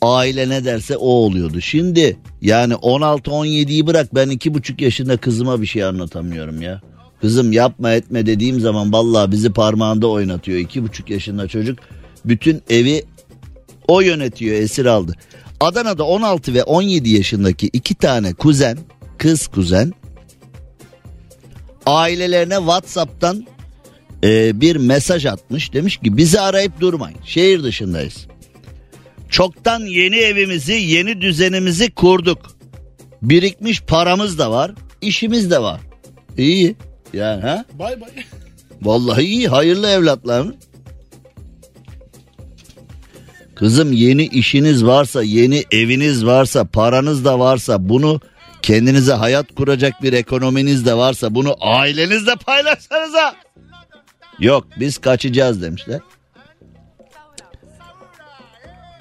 [0.01, 1.61] Aile ne derse o oluyordu.
[1.61, 6.81] Şimdi yani 16-17'yi bırak ben 2,5 yaşında kızıma bir şey anlatamıyorum ya.
[7.21, 10.59] Kızım yapma etme dediğim zaman vallahi bizi parmağında oynatıyor.
[10.59, 11.79] 2,5 yaşında çocuk
[12.25, 13.03] bütün evi
[13.87, 15.15] o yönetiyor esir aldı.
[15.59, 18.77] Adana'da 16 ve 17 yaşındaki iki tane kuzen,
[19.17, 19.93] kız kuzen
[21.85, 23.47] ailelerine WhatsApp'tan
[24.23, 25.73] e, bir mesaj atmış.
[25.73, 27.17] Demiş ki bizi arayıp durmayın.
[27.25, 28.27] Şehir dışındayız.
[29.29, 32.39] Çoktan yeni evimizi, yeni düzenimizi kurduk.
[33.21, 35.81] Birikmiş paramız da var, işimiz de var.
[36.37, 36.75] İyi.
[37.13, 37.65] Yani ha?
[37.73, 38.09] Bay bay.
[38.81, 40.47] Vallahi iyi, hayırlı evlatlar.
[43.55, 48.21] Kızım yeni işiniz varsa, yeni eviniz varsa, paranız da varsa bunu
[48.61, 53.35] kendinize hayat kuracak bir ekonominiz de varsa bunu ailenizle paylaşsanıza.
[54.39, 55.99] Yok biz kaçacağız demişler.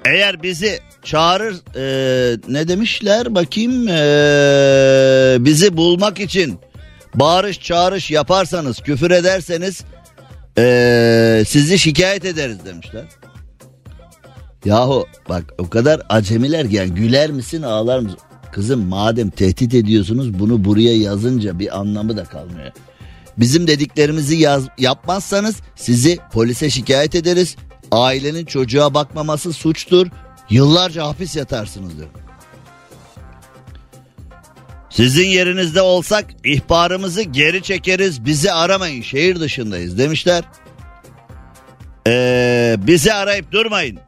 [0.04, 6.58] Eğer bizi çağırır e, ne demişler bakayım e, bizi bulmak için
[7.18, 9.84] bağırış çağırış yaparsanız küfür ederseniz
[10.58, 13.04] e, sizi şikayet ederiz demişler.
[14.64, 18.18] Yahu bak o kadar acemiler yani güler misin ağlar mısın?
[18.52, 22.72] Kızım madem tehdit ediyorsunuz bunu buraya yazınca bir anlamı da kalmıyor.
[23.38, 27.56] Bizim dediklerimizi yaz, yapmazsanız sizi polise şikayet ederiz.
[27.90, 30.06] Ailenin çocuğa bakmaması suçtur.
[30.50, 32.08] Yıllarca hapis yatarsınız diyor.
[34.98, 40.44] Sizin yerinizde olsak ihbarımızı geri çekeriz bizi aramayın şehir dışındayız demişler.
[42.06, 43.98] Ee, bizi arayıp durmayın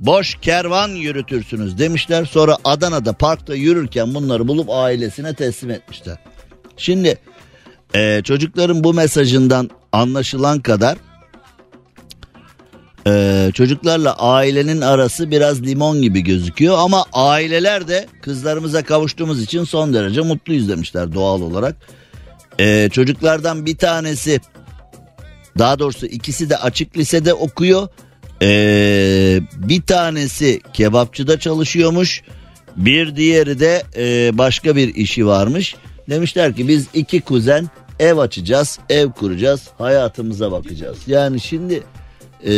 [0.00, 2.24] boş kervan yürütürsünüz demişler.
[2.24, 6.18] Sonra Adana'da parkta yürürken bunları bulup ailesine teslim etmişler.
[6.76, 7.18] Şimdi
[7.94, 10.98] e, çocukların bu mesajından anlaşılan kadar
[13.06, 16.76] e, çocuklarla ailenin arası biraz limon gibi gözüküyor.
[16.78, 21.76] Ama aileler de kızlarımıza kavuştuğumuz için son derece mutluyuz demişler doğal olarak.
[22.58, 24.40] E, çocuklardan bir tanesi
[25.58, 27.88] daha doğrusu ikisi de açık lisede okuyor.
[28.42, 32.22] Ee, bir tanesi kebapçıda çalışıyormuş.
[32.76, 35.74] Bir diğeri de e, başka bir işi varmış.
[36.10, 40.98] Demişler ki biz iki kuzen ev açacağız, ev kuracağız, hayatımıza bakacağız.
[41.06, 41.82] Yani şimdi
[42.46, 42.54] e,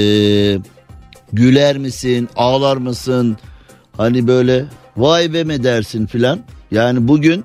[1.33, 3.37] güler misin, ağlar mısın?
[3.97, 4.65] Hani böyle
[4.97, 6.41] vay be mi dersin filan.
[6.71, 7.45] Yani bugün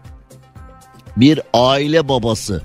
[1.18, 2.62] bir aile babası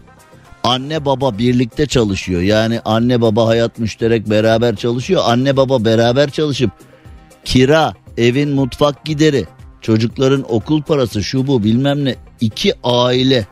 [0.64, 2.40] anne baba birlikte çalışıyor.
[2.40, 5.22] Yani anne baba hayat müşterek beraber çalışıyor.
[5.26, 6.70] Anne baba beraber çalışıp
[7.44, 9.46] kira, evin mutfak gideri,
[9.80, 12.16] çocukların okul parası şu bu bilmem ne.
[12.40, 13.46] iki aile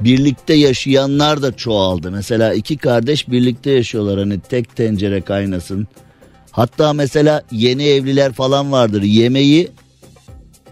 [0.00, 2.10] birlikte yaşayanlar da çoğaldı.
[2.10, 5.86] Mesela iki kardeş birlikte yaşıyorlar hani tek tencere kaynasın.
[6.50, 9.02] Hatta mesela yeni evliler falan vardır.
[9.02, 9.68] Yemeği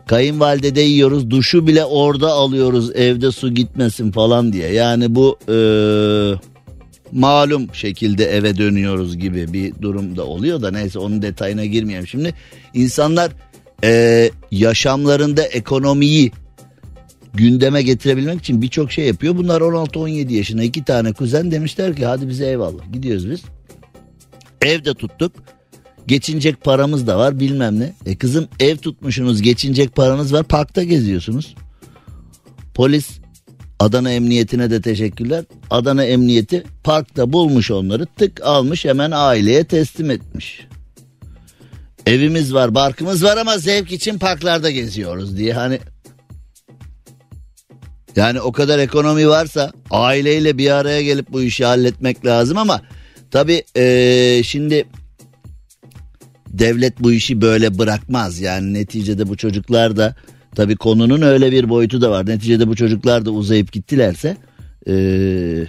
[0.06, 1.30] kayınvalidede yiyoruz.
[1.30, 2.96] Duşu bile orada alıyoruz.
[2.96, 4.72] Evde su gitmesin falan diye.
[4.72, 6.34] Yani bu ee,
[7.12, 12.06] malum şekilde eve dönüyoruz gibi bir durumda oluyor da neyse onun detayına girmeyelim.
[12.06, 12.34] Şimdi
[12.74, 13.32] insanlar
[13.84, 16.32] ee, yaşamlarında ekonomiyi
[17.36, 19.36] gündeme getirebilmek için birçok şey yapıyor.
[19.36, 23.42] Bunlar 16-17 yaşında iki tane kuzen demişler ki hadi bize eyvallah gidiyoruz biz.
[24.62, 25.32] Evde tuttuk.
[26.06, 27.92] Geçinecek paramız da var bilmem ne.
[28.06, 31.54] E kızım ev tutmuşsunuz geçinecek paranız var parkta geziyorsunuz.
[32.74, 33.18] Polis
[33.78, 35.44] Adana Emniyetine de teşekkürler.
[35.70, 40.66] Adana Emniyeti parkta bulmuş onları tık almış hemen aileye teslim etmiş.
[42.06, 45.78] Evimiz var barkımız var ama zevk için parklarda geziyoruz diye hani
[48.16, 52.82] yani o kadar ekonomi varsa aileyle bir araya gelip bu işi halletmek lazım ama
[53.30, 54.86] tabii ee, şimdi
[56.48, 58.40] devlet bu işi böyle bırakmaz.
[58.40, 60.14] Yani neticede bu çocuklar da
[60.54, 62.26] tabii konunun öyle bir boyutu da var.
[62.26, 64.36] Neticede bu çocuklar da uzayıp gittilerse
[64.88, 65.66] ee,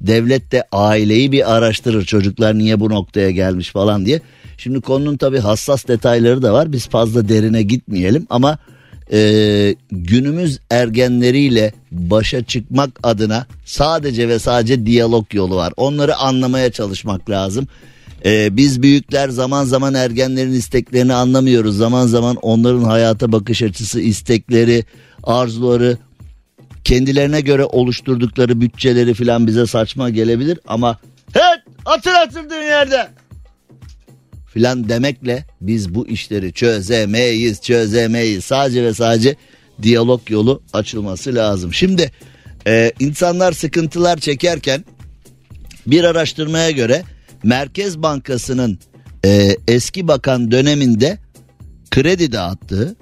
[0.00, 2.04] devlet de aileyi bir araştırır.
[2.04, 4.20] Çocuklar niye bu noktaya gelmiş falan diye.
[4.58, 6.72] Şimdi konunun tabii hassas detayları da var.
[6.72, 8.58] Biz fazla derine gitmeyelim ama
[9.12, 15.72] e, günümüz ergenleriyle başa çıkmak adına sadece ve sadece diyalog yolu var.
[15.76, 17.68] Onları anlamaya çalışmak lazım.
[18.24, 21.76] E, biz büyükler zaman zaman ergenlerin isteklerini anlamıyoruz.
[21.76, 24.84] Zaman zaman onların hayata bakış açısı, istekleri,
[25.22, 25.96] arzuları,
[26.84, 30.98] kendilerine göre oluşturdukları bütçeleri falan bize saçma gelebilir ama
[31.32, 31.42] hey
[31.86, 33.08] atır atırdığın yerde
[34.52, 39.36] filan demekle biz bu işleri çözemeyiz çözemeyiz sadece ve sadece
[39.82, 41.74] diyalog yolu açılması lazım.
[41.74, 42.10] Şimdi
[42.66, 44.84] e, insanlar sıkıntılar çekerken
[45.86, 47.02] bir araştırmaya göre
[47.42, 48.78] Merkez Bankası'nın
[49.24, 51.18] e, eski bakan döneminde
[51.90, 52.96] kredi dağıttığı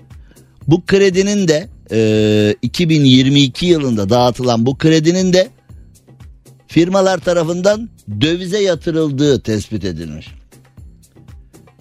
[0.66, 5.48] bu kredinin de e, 2022 yılında dağıtılan bu kredinin de
[6.66, 7.88] firmalar tarafından
[8.20, 10.37] dövize yatırıldığı tespit edilmiş.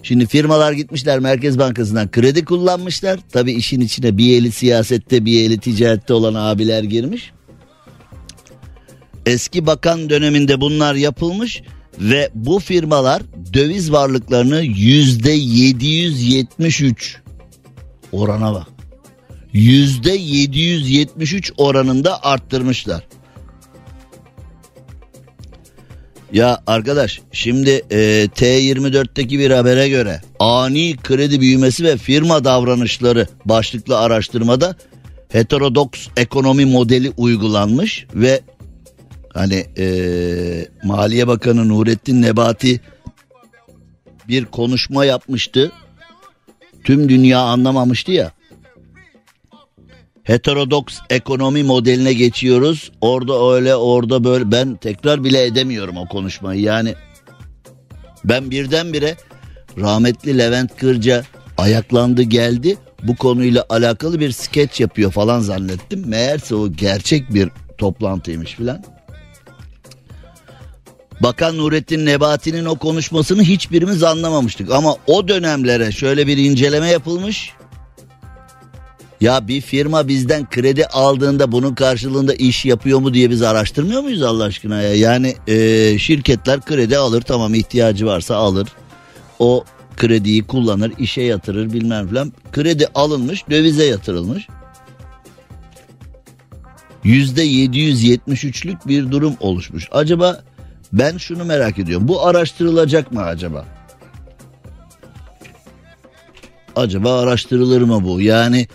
[0.02, 3.20] Şimdi firmalar gitmişler Merkez Bankası'ndan kredi kullanmışlar.
[3.32, 7.32] Tabii işin içine bir eli siyasette bir eli ticarette olan abiler girmiş.
[9.26, 11.62] Eski bakan döneminde bunlar yapılmış
[11.98, 17.16] ve bu firmalar döviz varlıklarını yüzde 773
[18.12, 18.66] orana bak.
[19.52, 23.08] Yüzde 773 oranında arttırmışlar.
[26.32, 27.96] Ya arkadaş şimdi e,
[28.36, 34.76] T24'teki bir habere göre ani kredi büyümesi ve firma davranışları başlıklı araştırmada
[35.28, 38.40] heterodoks ekonomi modeli uygulanmış ve
[39.34, 39.86] hani e,
[40.84, 42.80] Maliye Bakanı Nurettin Nebati
[44.28, 45.72] bir konuşma yapmıştı.
[46.84, 48.32] Tüm dünya anlamamıştı ya
[50.28, 52.92] heterodoks ekonomi modeline geçiyoruz.
[53.00, 56.60] Orada öyle orada böyle ben tekrar bile edemiyorum o konuşmayı.
[56.60, 56.94] Yani
[58.24, 59.16] ben birdenbire
[59.78, 61.24] rahmetli Levent Kırca
[61.58, 62.76] ayaklandı geldi.
[63.02, 66.08] Bu konuyla alakalı bir skeç yapıyor falan zannettim.
[66.08, 68.84] Meğerse o gerçek bir toplantıymış filan.
[71.20, 74.70] Bakan Nurettin Nebati'nin o konuşmasını hiçbirimiz anlamamıştık.
[74.70, 77.57] Ama o dönemlere şöyle bir inceleme yapılmış.
[79.20, 84.22] Ya bir firma bizden kredi aldığında bunun karşılığında iş yapıyor mu diye biz araştırmıyor muyuz
[84.22, 84.94] Allah aşkına ya?
[84.94, 88.68] Yani e, şirketler kredi alır tamam ihtiyacı varsa alır.
[89.38, 89.64] O
[89.96, 92.32] krediyi kullanır işe yatırır bilmem falan.
[92.52, 94.48] Kredi alınmış dövize yatırılmış.
[97.04, 99.88] Yüzde 773'lük bir durum oluşmuş.
[99.92, 100.42] Acaba
[100.92, 102.08] ben şunu merak ediyorum.
[102.08, 103.66] Bu araştırılacak mı acaba?
[106.76, 108.20] Acaba araştırılır mı bu?
[108.20, 108.66] Yani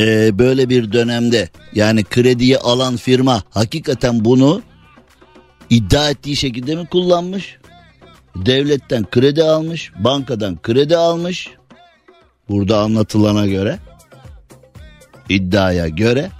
[0.00, 4.62] e, böyle bir dönemde yani krediyi alan firma hakikaten bunu
[5.70, 7.56] iddia ettiği şekilde mi kullanmış?
[8.36, 11.48] Devletten kredi almış, bankadan kredi almış.
[12.48, 13.78] Burada anlatılana göre,
[15.28, 16.30] iddiaya göre.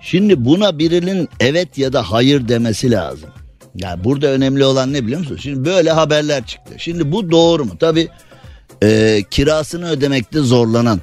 [0.00, 3.30] Şimdi buna birinin evet ya da hayır demesi lazım.
[3.74, 5.38] Yani burada önemli olan ne biliyor musun?
[5.42, 6.74] Şimdi böyle haberler çıktı.
[6.78, 7.72] Şimdi bu doğru mu?
[7.80, 8.08] Tabii
[8.82, 11.00] e, kirasını ödemekte zorlanan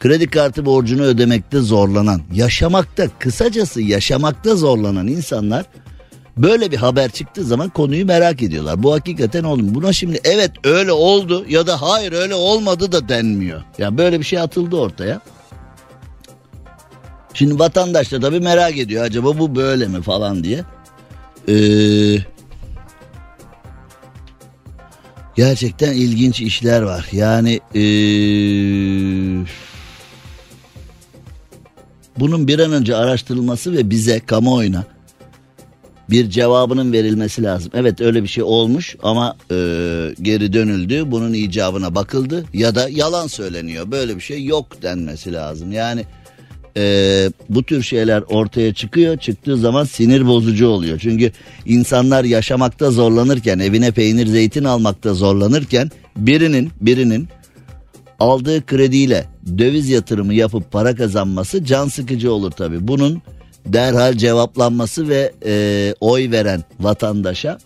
[0.00, 5.66] kredi kartı borcunu ödemekte zorlanan, yaşamakta kısacası yaşamakta zorlanan insanlar
[6.36, 8.82] böyle bir haber çıktığı zaman konuyu merak ediyorlar.
[8.82, 9.62] Bu hakikaten oldu?
[9.64, 13.62] Buna şimdi evet öyle oldu ya da hayır öyle olmadı da denmiyor.
[13.78, 15.20] Yani böyle bir şey atıldı ortaya.
[17.34, 20.64] Şimdi vatandaş da tabii merak ediyor acaba bu böyle mi falan diye.
[21.48, 22.18] Ee,
[25.36, 27.08] gerçekten ilginç işler var.
[27.12, 27.80] Yani ee,
[32.18, 34.84] bunun bir an önce araştırılması ve bize kamuoyuna
[36.10, 37.72] bir cevabının verilmesi lazım.
[37.74, 39.54] Evet öyle bir şey olmuş ama e,
[40.22, 41.10] geri dönüldü.
[41.10, 43.90] Bunun icabına bakıldı ya da yalan söyleniyor.
[43.90, 45.72] Böyle bir şey yok denmesi lazım.
[45.72, 46.04] Yani
[46.76, 49.16] e, bu tür şeyler ortaya çıkıyor.
[49.16, 50.98] Çıktığı zaman sinir bozucu oluyor.
[50.98, 51.32] Çünkü
[51.66, 57.28] insanlar yaşamakta zorlanırken, evine peynir zeytin almakta zorlanırken birinin birinin
[58.20, 59.24] aldığı krediyle
[59.58, 62.88] döviz yatırımı yapıp para kazanması can sıkıcı olur tabii.
[62.88, 63.22] Bunun
[63.66, 67.58] derhal cevaplanması ve e, oy veren vatandaşa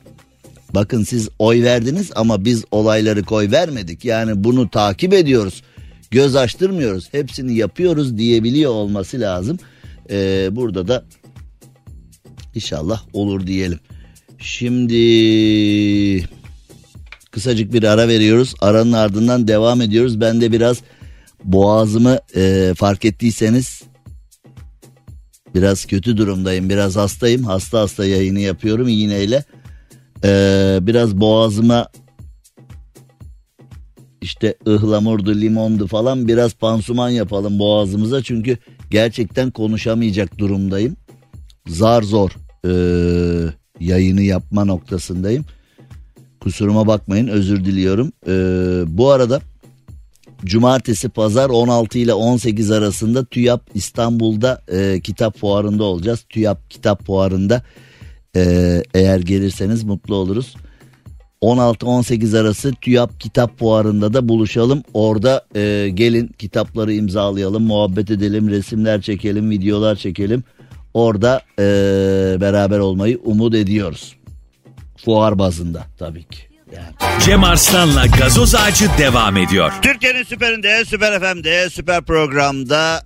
[0.75, 4.05] bakın siz oy verdiniz ama biz olayları koy vermedik.
[4.05, 5.63] Yani bunu takip ediyoruz.
[6.11, 7.09] Göz açtırmıyoruz.
[7.13, 9.59] Hepsini yapıyoruz diyebiliyor olması lazım.
[10.11, 11.05] E, burada da
[12.55, 13.79] inşallah olur diyelim.
[14.39, 14.95] Şimdi
[17.31, 18.55] kısacık bir ara veriyoruz.
[18.61, 20.20] Aranın ardından devam ediyoruz.
[20.20, 20.78] Ben de biraz
[21.45, 23.83] boğazımı e, fark ettiyseniz
[25.55, 26.68] biraz kötü durumdayım.
[26.68, 27.45] Biraz hastayım.
[27.45, 29.45] Hasta hasta yayını yapıyorum iğneyle.
[30.24, 31.89] Ee, biraz boğazıma
[34.22, 38.22] işte ıhlamurdu, limondu falan biraz pansuman yapalım boğazımıza.
[38.22, 38.57] Çünkü
[38.91, 40.97] gerçekten konuşamayacak durumdayım.
[41.66, 42.31] Zar zor
[42.64, 42.72] e,
[43.81, 45.45] yayını yapma noktasındayım.
[46.41, 48.12] Kusuruma bakmayın özür diliyorum.
[48.26, 48.32] E,
[48.97, 49.41] bu arada
[50.45, 56.24] Cumartesi pazar 16 ile 18 arasında TÜYAP İstanbul'da e, kitap fuarında olacağız.
[56.28, 57.62] TÜYAP kitap fuarında
[58.36, 58.43] e,
[58.95, 60.55] eğer gelirseniz mutlu oluruz.
[61.43, 64.82] 16-18 arası TÜYAP kitap fuarında da buluşalım.
[64.95, 70.45] Orada e, gelin kitapları imzalayalım, muhabbet edelim, resimler çekelim, videolar çekelim.
[70.95, 71.64] Orada e,
[72.41, 74.20] beraber olmayı umut ediyoruz.
[75.05, 76.39] Fuar bazında tabii ki.
[76.77, 77.21] Yani.
[77.25, 79.73] Cem Arslan'la gazoz ağacı devam ediyor.
[79.83, 83.03] Türkiye'nin süperinde, süper FM'de, süper programda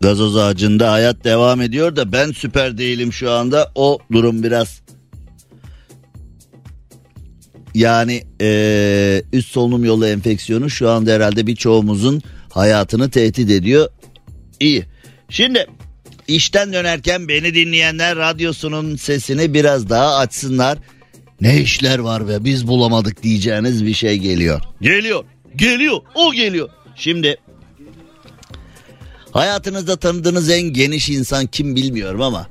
[0.00, 3.72] gazoz ağacında hayat devam ediyor da ben süper değilim şu anda.
[3.74, 4.82] O durum biraz
[7.74, 13.88] yani ee, üst solunum yolu enfeksiyonu şu anda herhalde birçoğumuzun hayatını tehdit ediyor.
[14.60, 14.84] İyi.
[15.28, 15.66] Şimdi
[16.34, 20.78] işten dönerken beni dinleyenler radyosunun sesini biraz daha açsınlar.
[21.40, 24.60] Ne işler var ve biz bulamadık diyeceğiniz bir şey geliyor.
[24.80, 25.24] Geliyor.
[25.56, 25.98] Geliyor.
[26.14, 26.68] O geliyor.
[26.96, 27.36] Şimdi
[29.30, 32.46] hayatınızda tanıdığınız en geniş insan kim bilmiyorum ama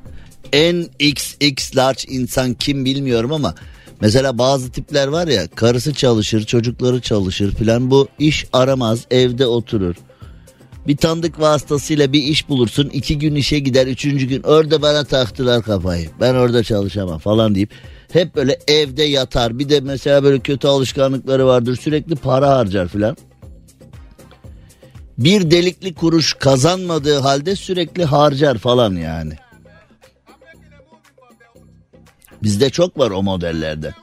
[0.54, 3.56] en XX large insan kim bilmiyorum ama
[4.02, 9.96] mesela bazı tipler var ya karısı çalışır çocukları çalışır filan bu iş aramaz evde oturur.
[10.88, 15.64] Bir tanıdık vasıtasıyla bir iş bulursun iki gün işe gider üçüncü gün orada bana taktılar
[15.64, 17.74] kafayı ben orada çalışamam falan deyip
[18.14, 19.60] hep böyle evde yatar.
[19.60, 21.76] Bir de mesela böyle kötü alışkanlıkları vardır.
[21.76, 23.18] Sürekli para harcar filan.
[25.18, 29.34] Bir delikli kuruş kazanmadığı halde sürekli harcar falan yani.
[32.44, 33.94] Bizde çok var o modellerde.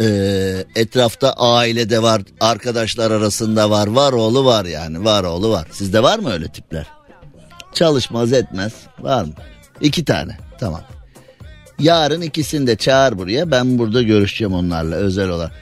[0.00, 5.68] Ee, etrafta ailede var, arkadaşlar arasında var, var oğlu var yani, var oğlu var.
[5.72, 6.86] Sizde var mı öyle tipler?
[7.74, 9.32] Çalışmaz etmez, var mı?
[9.80, 10.82] İki tane, tamam.
[11.78, 13.50] Yarın ikisini de çağır buraya.
[13.50, 15.52] Ben burada görüşeceğim onlarla özel olarak.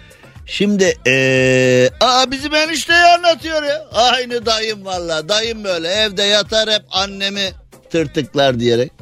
[0.47, 3.87] Şimdi ee, aa bizim enişteyi anlatıyor ya.
[3.93, 5.28] Aynı dayım valla.
[5.28, 7.51] Dayım böyle evde yatar hep annemi
[7.91, 8.93] tırtıklar diyerek.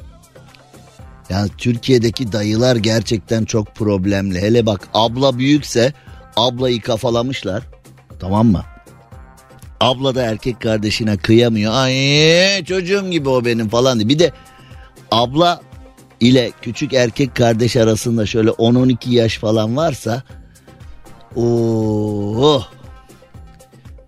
[1.31, 4.41] Yani Türkiye'deki dayılar gerçekten çok problemli.
[4.41, 5.93] Hele bak abla büyükse
[6.37, 7.63] ablayı kafalamışlar.
[8.21, 8.65] Tamam mı?
[9.81, 11.73] Abla da erkek kardeşine kıyamıyor.
[11.75, 14.09] Ay çocuğum gibi o benim falan diye.
[14.09, 14.33] Bir de
[15.11, 15.61] abla
[16.21, 20.23] ile küçük erkek kardeş arasında şöyle 10-12 yaş falan varsa
[21.37, 22.63] ooo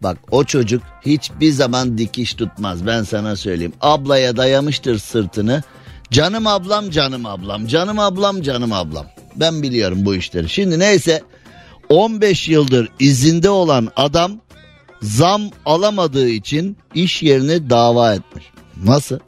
[0.03, 3.73] bak o çocuk hiçbir zaman dikiş tutmaz ben sana söyleyeyim.
[3.81, 5.63] Ablaya dayamıştır sırtını.
[6.11, 9.07] Canım ablam canım ablam canım ablam canım ablam.
[9.37, 10.49] Ben biliyorum bu işleri.
[10.49, 11.23] Şimdi neyse
[11.89, 14.41] 15 yıldır izinde olan adam
[15.03, 18.45] zam alamadığı için iş yerine dava etmiş.
[18.85, 19.19] Nasıl?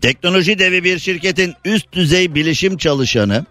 [0.00, 3.46] Teknoloji devi bir şirketin üst düzey bilişim çalışanı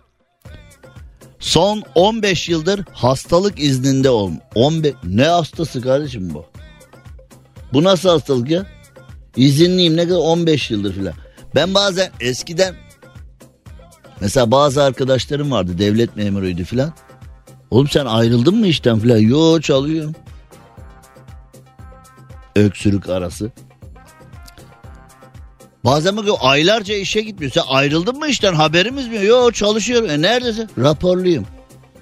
[1.40, 4.32] Son 15 yıldır hastalık izninde ol.
[4.56, 6.46] 15 ne hastası kardeşim bu?
[7.74, 8.66] Bu nasıl hastalık ya?
[9.38, 11.14] İzinliyim ne kadar 15 yıldır filan.
[11.56, 12.76] Ben bazen eskiden
[14.22, 16.94] mesela bazı arkadaşlarım vardı devlet memuruydu filan.
[17.72, 19.18] Oğlum sen ayrıldın mı işten filan?
[19.18, 20.16] Yo çalıyorum.
[22.56, 23.52] Öksürük arası.
[25.86, 27.52] Bazen bakıyor aylarca işe gitmiyor.
[27.52, 29.26] Sen ayrıldın mı işten haberimiz mi?
[29.26, 30.10] Yok çalışıyorum.
[30.10, 30.70] E neredesin?
[30.78, 31.46] Raporluyum.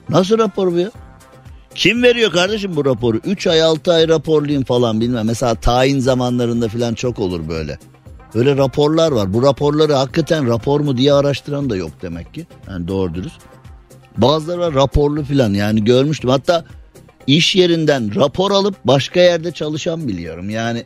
[0.10, 0.92] Nasıl rapor bu ya?
[1.76, 3.18] Kim veriyor kardeşim bu raporu?
[3.18, 5.26] 3 ay 6 ay raporluyum falan bilmem.
[5.26, 7.80] Mesela tayin zamanlarında falan çok olur böyle.
[8.36, 9.34] Öyle raporlar var.
[9.34, 12.48] Bu raporları hakikaten rapor mu diye araştıran da yok demek ki.
[12.70, 13.40] Yani doğru dürüst.
[14.18, 16.30] Bazıları var raporlu falan yani görmüştüm.
[16.30, 16.66] Hatta
[17.28, 20.50] iş yerinden rapor alıp başka yerde çalışan biliyorum.
[20.50, 20.84] Yani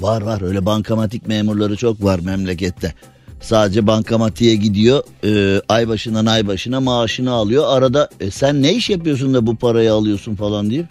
[0.00, 2.94] Var var öyle bankamatik memurları çok var memlekette.
[3.40, 7.64] Sadece bankamatiğe gidiyor e, ay başından ay başına maaşını alıyor.
[7.68, 10.84] Arada e, sen ne iş yapıyorsun da bu parayı alıyorsun falan diye.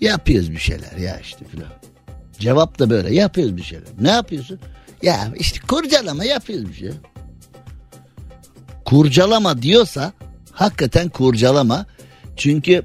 [0.00, 1.68] Yapıyoruz bir şeyler ya işte filan.
[2.38, 3.88] Cevap da böyle yapıyoruz bir şeyler.
[4.00, 4.58] Ne yapıyorsun?
[5.02, 6.90] Ya işte kurcalama yapıyoruz bir şey.
[8.84, 10.12] Kurcalama diyorsa
[10.52, 11.86] hakikaten kurcalama.
[12.36, 12.82] Çünkü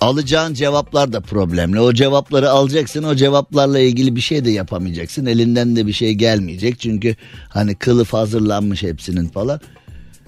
[0.00, 1.80] alacağın cevaplar da problemli.
[1.80, 5.26] O cevapları alacaksın o cevaplarla ilgili bir şey de yapamayacaksın.
[5.26, 6.80] Elinden de bir şey gelmeyecek.
[6.80, 7.16] Çünkü
[7.48, 9.60] hani kılıf hazırlanmış hepsinin falan.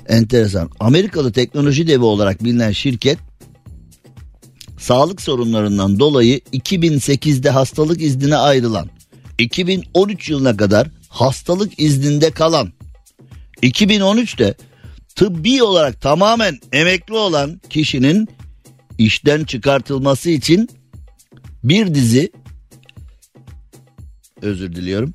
[0.08, 0.70] Enteresan.
[0.80, 3.18] Amerikalı teknoloji devi olarak bilinen şirket
[4.78, 8.88] sağlık sorunlarından dolayı 2008'de hastalık iznine ayrılan
[9.38, 12.72] 2013 yılına kadar hastalık izninde kalan
[13.62, 14.54] 2013'te
[15.16, 18.28] tıbbi olarak tamamen emekli olan kişinin
[19.00, 20.68] işten çıkartılması için
[21.64, 22.32] bir dizi
[24.42, 25.12] özür diliyorum.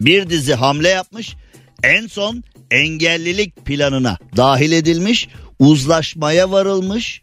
[0.00, 1.36] Bir dizi hamle yapmış.
[1.82, 5.28] En son engellilik planına dahil edilmiş.
[5.58, 7.22] Uzlaşmaya varılmış.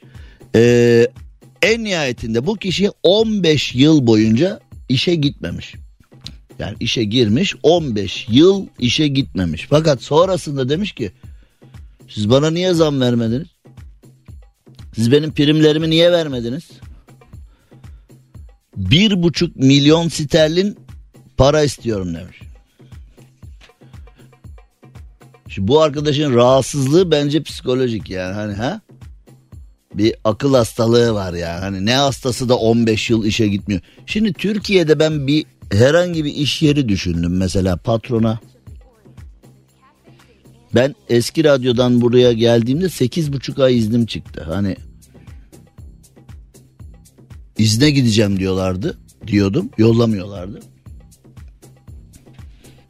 [0.56, 1.08] Ee,
[1.62, 5.76] en nihayetinde bu kişi 15 yıl boyunca işe gitmemiş.
[6.60, 9.68] Yani işe girmiş 15 yıl işe gitmemiş.
[9.70, 11.12] Fakat sonrasında demiş ki
[12.10, 13.47] siz bana niye zam vermediniz?
[14.95, 16.63] Siz benim primlerimi niye vermediniz?
[18.77, 20.77] Bir buçuk milyon sterlin
[21.37, 22.41] para istiyorum demiş.
[25.47, 28.81] Şimdi bu arkadaşın rahatsızlığı bence psikolojik yani hani ha?
[29.93, 31.59] Bir akıl hastalığı var yani.
[31.59, 33.81] Hani ne hastası da 15 yıl işe gitmiyor.
[34.05, 38.39] Şimdi Türkiye'de ben bir herhangi bir iş yeri düşündüm mesela patrona.
[40.76, 44.43] Ben eski radyodan buraya geldiğimde sekiz buçuk ay iznim çıktı.
[44.45, 44.76] Hani
[47.57, 48.97] izne gideceğim diyorlardı.
[49.28, 50.59] Diyordum yollamıyorlardı.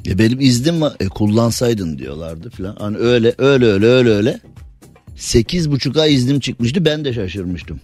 [0.07, 0.95] E benim iznim var.
[0.99, 2.75] E kullansaydın diyorlardı falan.
[2.75, 4.39] Hani öyle öyle öyle öyle öyle.
[5.15, 7.81] Sekiz buçuk ay iznim çıkmıştı ben de şaşırmıştım.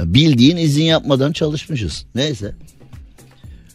[0.00, 2.06] Bildiğin izin yapmadan çalışmışız.
[2.14, 2.54] Neyse.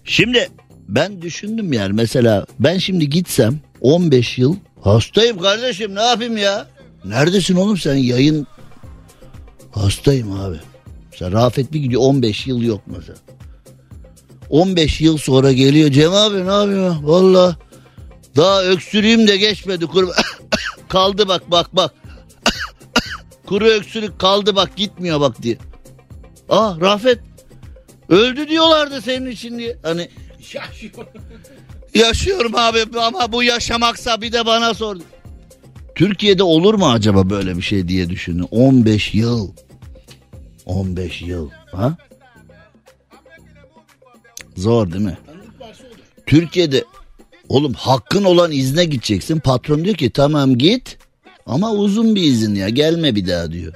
[0.03, 0.49] Şimdi
[0.87, 6.67] ben düşündüm yani mesela ben şimdi gitsem 15 yıl hastayım kardeşim ne yapayım ya?
[7.05, 8.47] Neredesin oğlum sen yayın
[9.71, 10.59] hastayım abi.
[11.11, 13.17] Mesela Rafet bir gidiyor 15 yıl yok mesela.
[14.49, 17.07] 15 yıl sonra geliyor Cem abi ne yapıyorsun?
[17.07, 17.55] Valla
[18.35, 19.85] daha öksürüğüm de geçmedi.
[19.85, 20.11] Kuru...
[20.89, 21.93] kaldı bak bak bak.
[23.45, 25.57] Kuru öksürük kaldı bak gitmiyor bak diye.
[26.49, 27.19] Ah Rafet
[28.09, 29.77] öldü diyorlardı senin için diye.
[29.83, 30.09] Hani
[31.93, 34.97] Yaşıyorum abi ama bu yaşamaksa bir de bana sor.
[35.95, 38.47] Türkiye'de olur mu acaba böyle bir şey diye düşünün.
[38.51, 39.51] 15 yıl.
[40.65, 41.49] 15 yıl.
[41.71, 41.97] Ha?
[44.57, 45.17] Zor değil mi?
[46.25, 46.83] Türkiye'de
[47.49, 49.39] oğlum hakkın olan izne gideceksin.
[49.39, 50.97] Patron diyor ki tamam git
[51.45, 53.73] ama uzun bir izin ya gelme bir daha diyor.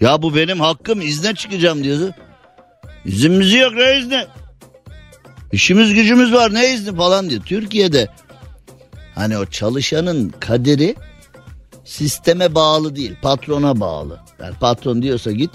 [0.00, 2.12] Ya bu benim hakkım izne çıkacağım diyorsun.
[3.04, 4.24] İzinimiz yok ne izni?
[5.54, 7.42] İşimiz gücümüz var ne izni falan diyor.
[7.42, 8.08] Türkiye'de
[9.14, 10.94] hani o çalışanın kaderi
[11.84, 14.20] sisteme bağlı değil patrona bağlı.
[14.42, 15.50] Yani patron diyorsa git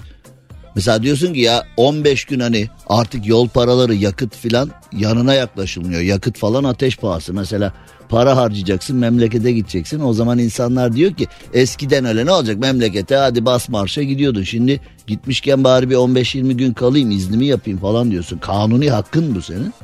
[0.74, 6.00] Mesela diyorsun ki ya 15 gün hani artık yol paraları yakıt filan yanına yaklaşılmıyor.
[6.00, 7.34] Yakıt falan ateş pahası.
[7.34, 7.72] Mesela
[8.08, 10.00] para harcayacaksın memlekete gideceksin.
[10.00, 14.42] O zaman insanlar diyor ki eskiden öyle ne olacak memlekete hadi bas marşa gidiyordun.
[14.42, 18.38] Şimdi gitmişken bari bir 15-20 gün kalayım iznimi yapayım falan diyorsun.
[18.38, 19.74] Kanuni hakkın bu senin.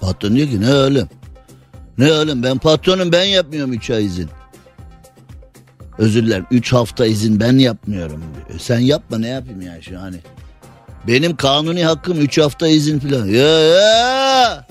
[0.00, 1.06] Patron diyor ki ne öyle?
[1.98, 4.28] Ne öyle ben patronum ben yapmıyorum 3 ay izin.
[5.98, 8.24] Özür dilerim 3 hafta izin ben yapmıyorum.
[8.58, 10.16] Sen yapma ne yapayım yani şu hani.
[11.06, 13.26] Benim kanuni hakkım 3 hafta izin falan.
[13.26, 14.66] Ya, ya.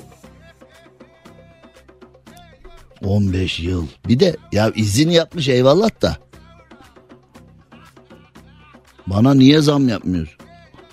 [3.04, 3.88] 15 yıl.
[4.08, 6.18] Bir de ya izin yapmış eyvallah da.
[9.08, 10.38] Bana niye zam yapmıyorsun?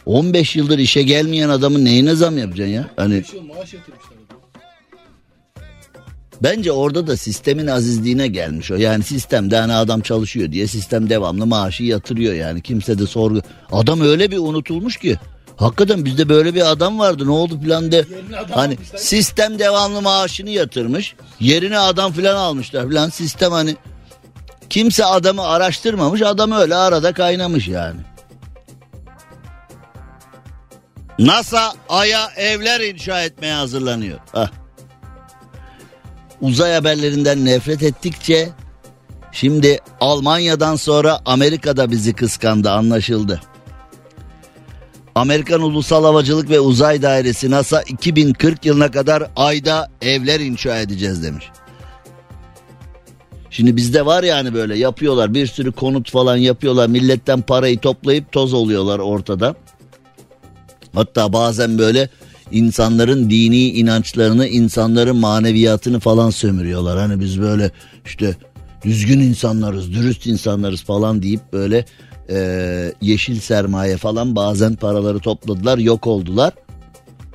[0.06, 2.90] 15 yıldır işe gelmeyen adamın neyine zam yapacaksın ya?
[2.96, 3.24] Hani
[6.42, 8.74] Bence orada da sistemin azizliğine gelmiş o.
[8.74, 12.62] Yani sistemde hani adam çalışıyor diye sistem devamlı maaşı yatırıyor yani.
[12.62, 13.40] Kimse de sorgu.
[13.72, 15.18] Adam öyle bir unutulmuş ki.
[15.56, 18.04] Hakikaten bizde böyle bir adam vardı ne oldu filan de.
[18.50, 21.14] Hani sistem devamlı maaşını yatırmış.
[21.40, 23.08] Yerine adam filan almışlar filan.
[23.08, 23.76] Sistem hani
[24.70, 26.22] kimse adamı araştırmamış.
[26.22, 28.00] Adam öyle arada kaynamış yani.
[31.18, 34.18] NASA Ay'a evler inşa etmeye hazırlanıyor.
[34.32, 34.63] Hah.
[36.44, 38.48] Uzay haberlerinden nefret ettikçe
[39.32, 43.40] şimdi Almanya'dan sonra Amerika'da bizi kıskandı anlaşıldı.
[45.14, 51.44] Amerikan Ulusal Havacılık ve Uzay Dairesi NASA 2040 yılına kadar ayda evler inşa edeceğiz demiş.
[53.50, 58.52] Şimdi bizde var yani böyle yapıyorlar bir sürü konut falan yapıyorlar milletten parayı toplayıp toz
[58.54, 59.54] oluyorlar ortada.
[60.94, 62.08] Hatta bazen böyle
[62.52, 66.98] insanların dini inançlarını, insanların maneviyatını falan sömürüyorlar.
[66.98, 67.70] Hani biz böyle
[68.04, 68.36] işte
[68.84, 71.84] düzgün insanlarız, dürüst insanlarız falan deyip böyle
[72.30, 76.52] e, yeşil sermaye falan bazen paraları topladılar, yok oldular.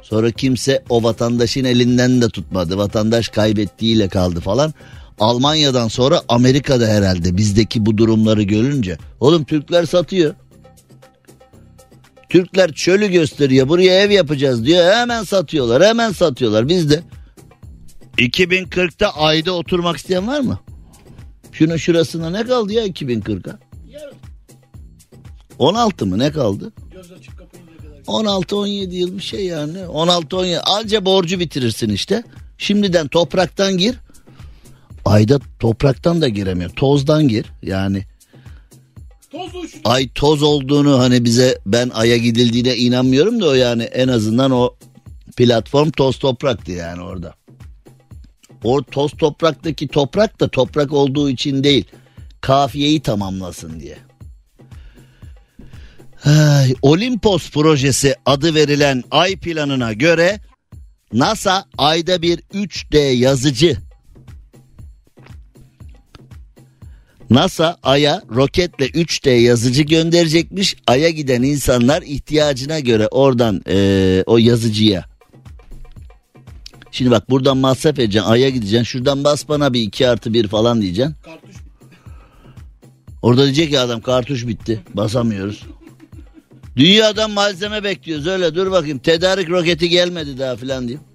[0.02, 2.78] Sonra kimse o vatandaşın elinden de tutmadı.
[2.78, 4.74] Vatandaş kaybettiğiyle kaldı falan.
[5.20, 8.98] Almanya'dan sonra Amerika'da herhalde bizdeki bu durumları görünce.
[9.20, 10.34] Oğlum Türkler satıyor.
[12.30, 17.04] Türkler çölü gösteriyor buraya ev yapacağız diyor hemen satıyorlar hemen satıyorlar biz de
[18.18, 20.60] 2040'ta ayda oturmak isteyen var mı?
[21.52, 23.60] Şunun şurasına ne kaldı ya 2040'a?
[25.60, 26.72] 16 mı ne kaldı?
[28.08, 29.78] 16-17 yıl bir şey yani.
[29.78, 32.24] 16-17 anca borcu bitirirsin işte.
[32.58, 33.96] Şimdiden topraktan gir.
[35.06, 36.70] Ayda topraktan da giremiyor.
[36.70, 37.46] Tozdan gir.
[37.64, 38.06] Yani
[39.84, 44.76] ay toz olduğunu hani bize ben aya gidildiğine inanmıyorum da o yani en azından o
[45.38, 47.34] platform toz topraktı yani orada.
[48.64, 51.86] O toz topraktaki toprak da toprak olduğu için değil
[52.42, 53.98] kafiyeyi tamamlasın diye.
[56.26, 60.40] Ay, Olimpos projesi adı verilen ay planına göre
[61.14, 63.78] NASA ayda bir 3D yazıcı
[67.30, 70.76] NASA Ay'a roketle 3D yazıcı gönderecekmiş.
[70.88, 75.06] Ay'a giden insanlar ihtiyacına göre oradan ee, o yazıcıya.
[76.92, 78.30] Şimdi bak buradan masraf edeceksin.
[78.30, 78.84] Ay'a gideceksin.
[78.84, 81.16] Şuradan bas bana bir 2 artı 1 falan diyeceksin.
[83.22, 84.82] Orada diyecek ya adam kartuş bitti.
[84.94, 85.64] Basamıyoruz.
[86.76, 89.00] Dünyadan malzeme bekliyoruz öyle dur bakayım.
[89.00, 91.09] Tedarik roketi gelmedi daha filan diyeyim.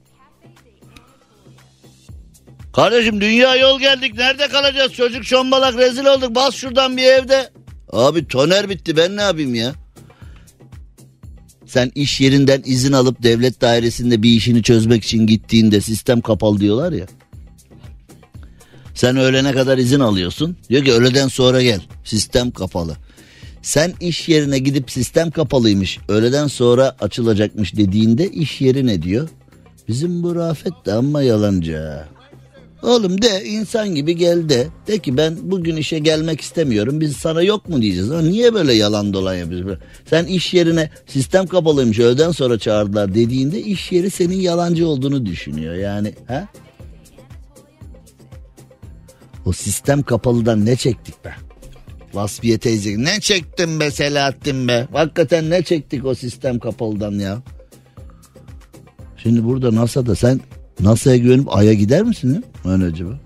[2.74, 7.50] Kardeşim dünya yol geldik nerede kalacağız çocuk şombalak rezil olduk bas şuradan bir evde.
[7.92, 9.72] Abi toner bitti ben ne yapayım ya.
[11.66, 16.92] Sen iş yerinden izin alıp devlet dairesinde bir işini çözmek için gittiğinde sistem kapalı diyorlar
[16.92, 17.06] ya.
[18.94, 20.56] Sen öğlene kadar izin alıyorsun.
[20.70, 21.80] Diyor ki öğleden sonra gel.
[22.04, 22.96] Sistem kapalı.
[23.62, 25.98] Sen iş yerine gidip sistem kapalıymış.
[26.08, 29.28] Öğleden sonra açılacakmış dediğinde iş yeri ne diyor?
[29.88, 32.04] Bizim bu Rafet de amma yalancı.
[32.84, 34.66] Oğlum de insan gibi gel de.
[34.86, 37.00] De ki ben bugün işe gelmek istemiyorum.
[37.00, 38.10] Biz sana yok mu diyeceğiz.
[38.10, 39.78] Ama niye böyle yalan dolan yapıyorsun?
[40.06, 45.74] Sen iş yerine sistem kapalıymış öğleden sonra çağırdılar dediğinde iş yeri senin yalancı olduğunu düşünüyor.
[45.74, 46.48] Yani ha?
[49.46, 51.34] O sistem kapalıdan ne çektik be?
[52.14, 54.88] Vasfiye teyze ne çektim be Selahattin be?
[54.92, 57.42] Hakikaten ne çektik o sistem kapalıdan ya?
[59.16, 60.40] Şimdi burada NASA'da sen
[60.80, 62.72] NASA'ya güvenip Ay'a gider misin ya?
[62.72, 63.20] Öyle acaba?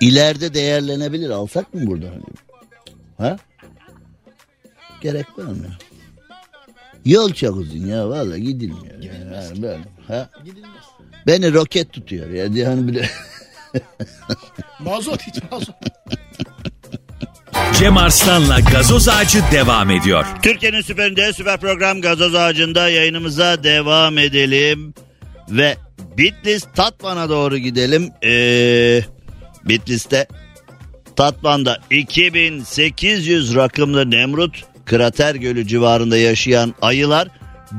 [0.00, 1.30] İleride değerlenebilir.
[1.30, 2.06] Alsak mı burada?
[3.18, 3.36] Ha?
[5.00, 5.66] Gerek var mı?
[7.04, 9.02] Yol çok uzun ya valla gidilmiyor.
[9.02, 9.78] Yani ben,
[10.08, 10.30] ha?
[11.26, 12.44] Beni roket tutuyor ya.
[12.44, 13.10] Yani bile...
[14.78, 15.74] mazot hiç mazot.
[17.78, 20.26] Cem Arslan'la gazoz ağacı devam ediyor.
[20.42, 24.94] Türkiye'nin süperinde süper program gazoz ağacında yayınımıza devam edelim.
[25.50, 25.76] Ve
[26.18, 28.10] Bitlis Tatvan'a doğru gidelim.
[28.24, 29.00] Ee,
[29.64, 30.26] Bitlis'te
[31.16, 37.28] Tatvan'da 2800 rakımlı Nemrut Krater Gölü civarında yaşayan ayılar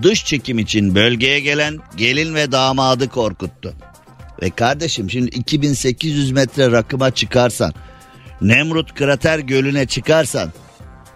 [0.01, 3.73] dış çekim için bölgeye gelen gelin ve damadı korkuttu.
[4.41, 7.73] Ve kardeşim şimdi 2800 metre rakıma çıkarsan
[8.41, 10.51] Nemrut Krater Gölü'ne çıkarsan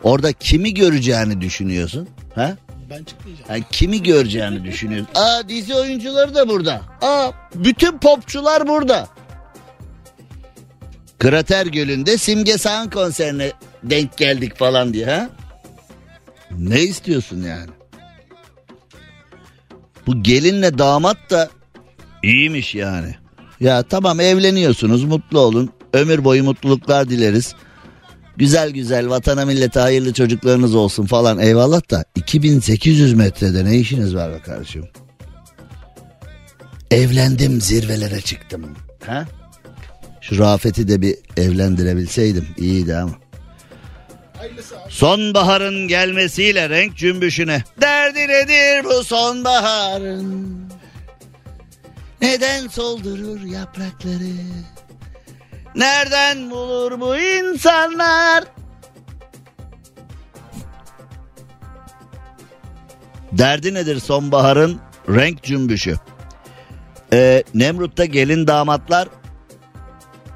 [0.03, 2.07] orada kimi göreceğini düşünüyorsun?
[2.35, 2.57] Ha?
[2.89, 3.49] Ben çıkmayacağım.
[3.49, 5.09] Yani kimi göreceğini düşünüyorsun.
[5.15, 6.81] Aa dizi oyuncuları da burada.
[7.01, 9.07] Aa bütün popçular burada.
[11.19, 13.51] Krater Gölü'nde Simge Sağan konserine
[13.83, 15.29] denk geldik falan diye ha?
[16.57, 17.69] Ne istiyorsun yani?
[20.07, 21.49] Bu gelinle damat da
[22.23, 23.15] iyiymiş yani.
[23.59, 25.69] Ya tamam evleniyorsunuz mutlu olun.
[25.93, 27.55] Ömür boyu mutluluklar dileriz.
[28.37, 34.31] Güzel güzel vatana millete hayırlı çocuklarınız olsun falan eyvallah da 2800 metrede ne işiniz var
[34.33, 34.85] be kardeşim?
[36.91, 38.75] Evlendim zirvelere çıktım.
[39.05, 39.25] Ha?
[40.21, 43.11] Şu Rafet'i de bir evlendirebilseydim iyiydi ama.
[44.89, 47.63] Sonbaharın gelmesiyle renk cümbüşüne.
[47.81, 50.59] Derdi nedir bu sonbaharın?
[52.21, 54.31] Neden soldurur yaprakları?
[55.75, 58.43] Nereden bulur bu insanlar?
[63.31, 65.95] Derdi nedir sonbaharın renk cümbüşü?
[67.13, 69.07] Ee, Nemrut'ta gelin damatlar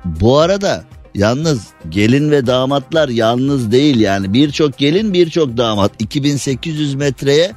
[0.05, 0.83] bu arada
[1.15, 7.51] yalnız gelin ve damatlar yalnız değil yani birçok gelin birçok damat 2800 metreye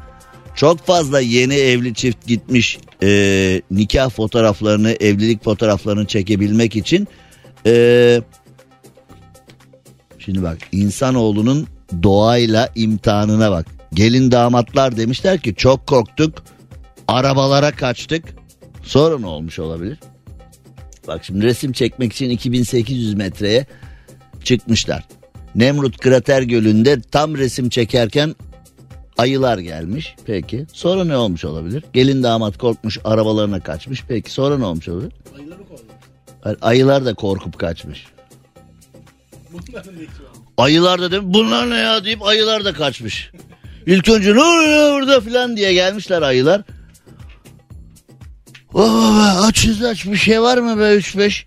[0.55, 7.09] çok fazla yeni evli çift gitmiş e, nikah fotoğraflarını evlilik fotoğraflarını çekebilmek için
[7.67, 8.23] e,
[10.19, 11.67] şimdi bak insanoğlunun
[12.03, 16.43] doğayla imtihanına bak gelin damatlar demişler ki çok korktuk
[17.09, 18.25] arabalara kaçtık
[18.83, 19.99] sonra ne olmuş olabilir?
[21.09, 23.67] Bak şimdi resim çekmek için 2800 metreye
[24.45, 25.05] çıkmışlar.
[25.55, 28.35] Nemrut Krater Gölü'nde tam resim çekerken
[29.19, 30.17] ayılar gelmiş.
[30.27, 31.85] Peki sonra ne olmuş olabilir?
[31.93, 34.05] Gelin damat korkmuş arabalarına kaçmış.
[34.09, 35.13] Peki sonra ne olmuş olabilir?
[35.37, 35.55] Hayır,
[36.61, 38.07] Ayılar da korkup kaçmış.
[40.57, 43.31] Ayılar da demiş bunlar ne ya deyip ayılar da kaçmış.
[43.87, 46.63] İlk önce ne oluyor burada filan diye gelmişler ayılar.
[48.75, 51.45] Oh, açız aç bir şey var mı be 3-5?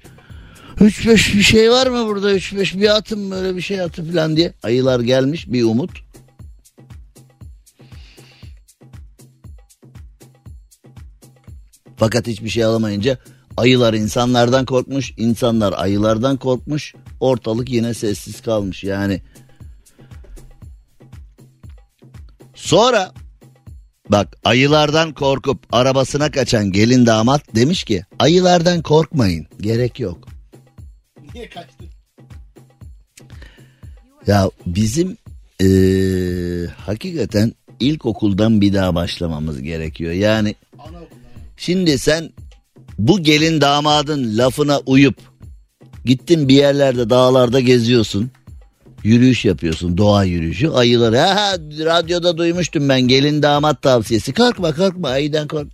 [0.80, 4.54] 3-5 bir şey var mı burada 3-5 bir atın böyle bir şey atı falan diye.
[4.64, 5.91] Ayılar gelmiş bir umut.
[11.97, 13.18] Fakat hiçbir şey alamayınca
[13.60, 16.93] ayılar insanlardan korkmuş, insanlar ayılardan korkmuş.
[17.20, 19.22] Ortalık yine sessiz kalmış yani.
[22.55, 23.12] Sonra
[24.10, 30.28] Bak ayılardan korkup arabasına kaçan gelin damat demiş ki ayılardan korkmayın gerek yok.
[31.34, 31.88] Niye kaçtın?
[34.28, 35.18] Ya bizim
[35.60, 40.12] eee, hakikaten ilkokuldan bir daha başlamamız gerekiyor.
[40.12, 40.55] Yani
[41.57, 42.30] şimdi sen
[43.00, 45.16] bu gelin damadın lafına uyup
[46.06, 48.32] gittin bir yerlerde dağlarda geziyorsun.
[49.04, 55.47] Yürüyüş yapıyorsun doğa yürüyüşü ayıları ha, radyoda duymuştum ben gelin damat tavsiyesi korkma korkma ayıdan
[55.47, 55.68] kork.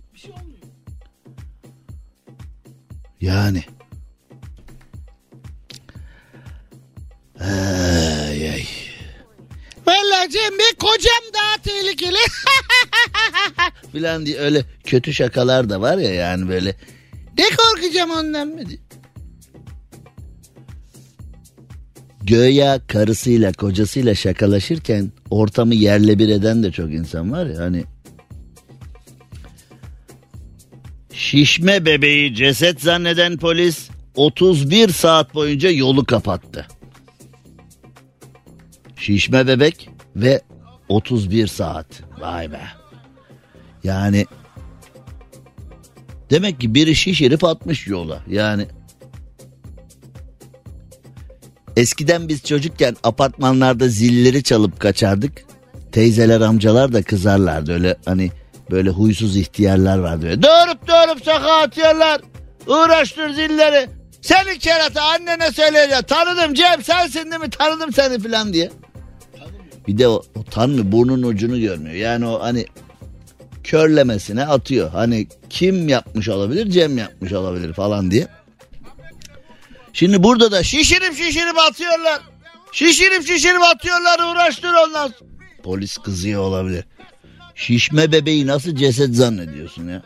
[3.20, 3.64] Yani.
[7.40, 8.64] Ay ay.
[9.86, 12.16] Vallahi Cem Bey kocam daha tehlikeli.
[13.92, 16.76] Filan diye öyle kötü şakalar da var ya yani böyle.
[17.38, 18.60] Ne korkacağım ondan mı.
[22.22, 27.84] Göya karısıyla kocasıyla şakalaşırken ortamı yerle bir eden de çok insan var ya hani.
[31.12, 36.66] Şişme bebeği ceset zanneden polis 31 saat boyunca yolu kapattı.
[38.96, 40.40] Şişme bebek ve
[40.88, 41.86] 31 saat.
[42.20, 42.60] Vay be.
[43.84, 44.26] Yani
[46.30, 48.20] demek ki biri şişirip atmış yola.
[48.28, 48.66] Yani
[51.76, 55.46] eskiden biz çocukken apartmanlarda zilleri çalıp kaçardık.
[55.92, 58.30] Teyzeler amcalar da kızarlardı öyle hani
[58.70, 60.26] böyle huysuz ihtiyarlar vardı.
[60.26, 60.42] Öyle.
[60.42, 62.20] Doğurup doğurup sokağa atıyorlar.
[62.66, 63.88] Uğraştır zilleri.
[64.20, 66.02] Seni kerata annene söyleyeceğim.
[66.06, 67.50] Tanıdım Cem sensin değil mi?
[67.50, 68.70] Tanıdım seni falan diye.
[69.88, 71.94] Bir de o, o tanmıyor burnun ucunu görmüyor.
[71.94, 72.66] Yani o hani
[73.66, 74.90] körlemesine atıyor.
[74.90, 78.28] Hani kim yapmış olabilir Cem yapmış olabilir falan diye.
[79.92, 82.20] Şimdi burada da şişirip şişirip atıyorlar.
[82.72, 85.12] Şişirip şişirip atıyorlar uğraştır onlar.
[85.62, 86.84] Polis kızıyor olabilir.
[87.54, 90.02] Şişme bebeği nasıl ceset zannediyorsun ya?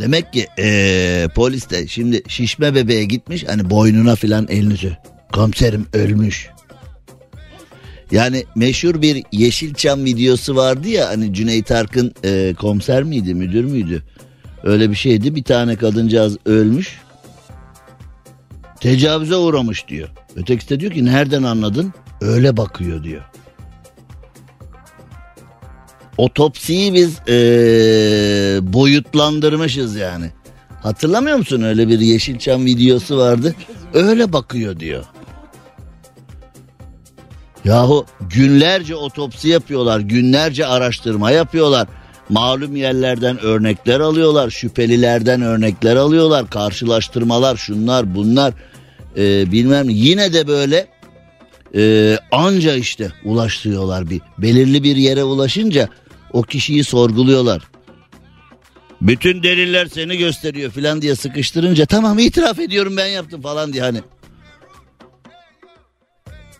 [0.00, 4.92] Demek ki ee, polis de şimdi şişme bebeğe gitmiş hani boynuna filan elini sür.
[5.32, 6.55] Komiserim ölmüş.
[8.10, 14.02] Yani meşhur bir Yeşilçam videosu vardı ya hani Cüneyt Arkın e, komiser miydi müdür müydü?
[14.64, 17.00] Öyle bir şeydi bir tane kadıncağız ölmüş.
[18.80, 20.08] Tecavüze uğramış diyor.
[20.36, 21.92] Ötekisi de diyor ki nereden anladın?
[22.20, 23.22] Öyle bakıyor diyor.
[26.18, 30.30] otopsiyi biz ee, boyutlandırmışız yani.
[30.82, 33.54] Hatırlamıyor musun öyle bir Yeşilçam videosu vardı.
[33.94, 35.04] Öyle bakıyor diyor.
[37.66, 41.88] Yahu günlerce otopsi yapıyorlar, günlerce araştırma yapıyorlar.
[42.28, 48.54] Malum yerlerden örnekler alıyorlar, şüphelilerden örnekler alıyorlar, karşılaştırmalar, şunlar bunlar
[49.16, 50.86] e, bilmem yine de böyle
[51.76, 55.88] e, anca işte ulaştırıyorlar bir belirli bir yere ulaşınca
[56.32, 57.62] o kişiyi sorguluyorlar.
[59.00, 64.00] Bütün deliller seni gösteriyor filan diye sıkıştırınca tamam itiraf ediyorum ben yaptım falan diye hani.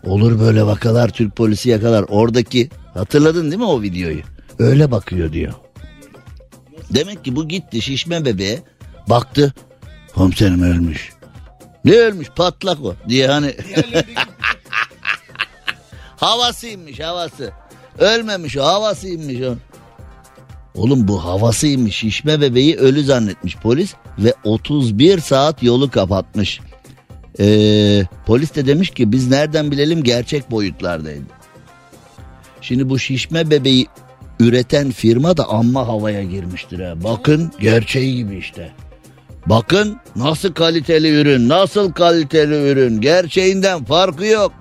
[0.06, 2.04] Olur böyle vakalar Türk polisi yakalar.
[2.08, 4.20] Oradaki hatırladın değil mi o videoyu?
[4.58, 5.52] Öyle bakıyor diyor.
[6.90, 8.62] Demek ki bu gitti şişme bebeğe
[9.08, 9.54] baktı.
[10.14, 11.12] Komiserim ölmüş.
[11.84, 13.54] Ne ölmüş patlak o diye hani.
[16.16, 17.52] havasıymış havası.
[17.98, 19.54] Ölmemiş o havasıymış o.
[20.74, 26.60] Oğlum bu havasıymış şişme bebeği ölü zannetmiş polis ve 31 saat yolu kapatmış.
[27.40, 31.24] Ee, polis de demiş ki biz nereden bilelim gerçek boyutlardaydı.
[32.60, 33.86] Şimdi bu şişme bebeği
[34.40, 36.94] üreten firma da amma havaya girmiştir ha.
[37.04, 38.72] Bakın gerçeği gibi işte.
[39.46, 43.00] Bakın nasıl kaliteli ürün, nasıl kaliteli ürün.
[43.00, 44.52] Gerçeğinden farkı yok.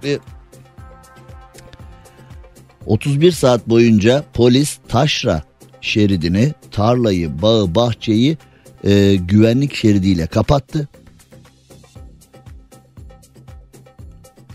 [2.85, 5.43] 31 saat boyunca polis taşra
[5.81, 8.37] şeridini, tarlayı, bağı, bahçeyi
[8.83, 10.87] e, güvenlik şeridiyle kapattı.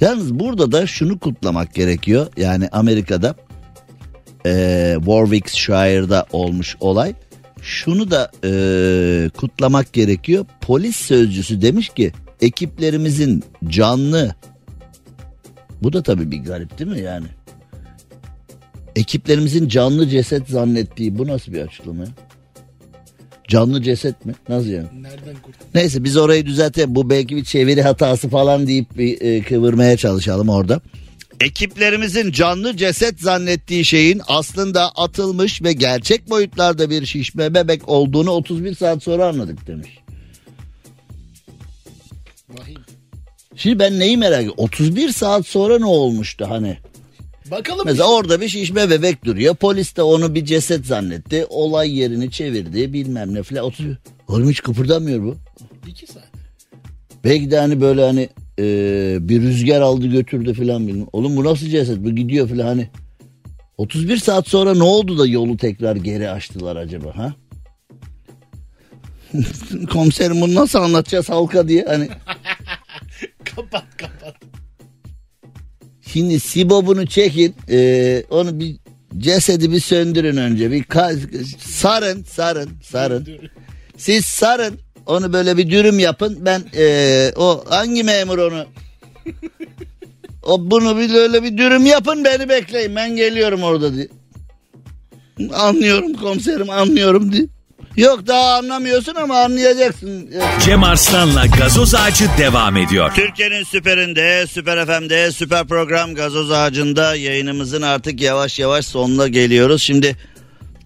[0.01, 2.27] Yalnız burada da şunu kutlamak gerekiyor.
[2.37, 3.35] Yani Amerika'da
[4.47, 7.15] e, Warwickshire olmuş olay.
[7.63, 10.47] Şunu da e, kutlamak gerekiyor.
[10.61, 14.35] Polis sözcüsü demiş ki ekiplerimizin canlı
[15.83, 17.27] bu da tabii bir garip değil mi yani?
[18.97, 22.05] Ekiplerimizin canlı ceset zannettiği bu nasıl bir açıklama?
[23.51, 24.35] Canlı ceset mi?
[24.49, 24.89] Nasıl yani?
[25.03, 25.67] Nereden kurtuldun?
[25.75, 26.95] Neyse biz orayı düzeltelim.
[26.95, 30.81] Bu belki bir çeviri hatası falan deyip bir e, kıvırmaya çalışalım orada.
[31.41, 38.75] Ekiplerimizin canlı ceset zannettiği şeyin aslında atılmış ve gerçek boyutlarda bir şişme bebek olduğunu 31
[38.75, 39.91] saat sonra anladık demiş.
[42.49, 42.81] Vahim.
[43.57, 44.65] Şimdi ben neyi merak ediyorum?
[44.65, 46.79] 31 saat sonra ne olmuştu hani?
[47.51, 49.55] Bakalım Mesela orada bir şişme bebek duruyor.
[49.55, 51.47] Polis de onu bir ceset zannetti.
[51.49, 53.65] Olay yerini çevirdi bilmem ne filan.
[53.65, 53.99] 31...
[54.29, 55.37] Oğlum hiç kıpırdamıyor bu.
[55.57, 55.91] işte.
[55.91, 56.31] İki saat.
[57.25, 58.29] Belki de hani böyle hani
[58.59, 58.65] e,
[59.21, 61.07] bir rüzgar aldı götürdü filan bilmem.
[61.13, 62.89] Oğlum bu nasıl ceset bu gidiyor filan hani.
[63.79, 67.35] 31 saat sonra ne oldu da yolu tekrar geri açtılar acaba ha?
[69.93, 72.09] Komiserim bunu nasıl anlatacağız halka diye hani.
[73.45, 74.50] kapat kapat.
[76.13, 78.77] Şimdi Sibob'unu çekin e, onu bir
[79.19, 80.85] cesedi bir söndürün önce bir
[81.59, 83.27] sarın sarın sarın.
[83.97, 88.67] Siz sarın onu böyle bir dürüm yapın ben e, o hangi memur onu
[90.43, 94.09] o bunu bir öyle bir dürüm yapın beni bekleyin ben geliyorum orada diye.
[95.55, 97.47] Anlıyorum komiserim anlıyorum diye.
[97.97, 100.31] Yok daha anlamıyorsun ama anlayacaksın.
[100.65, 103.13] Cem Arslan'la gazoz ağacı devam ediyor.
[103.15, 109.83] Türkiye'nin süperinde, süper FM'de, süper program gazoz ağacında yayınımızın artık yavaş yavaş sonuna geliyoruz.
[109.83, 110.17] Şimdi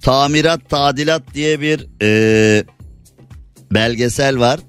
[0.03, 2.65] tamirat, tadilat diye bir e,
[3.73, 4.61] belgesel var.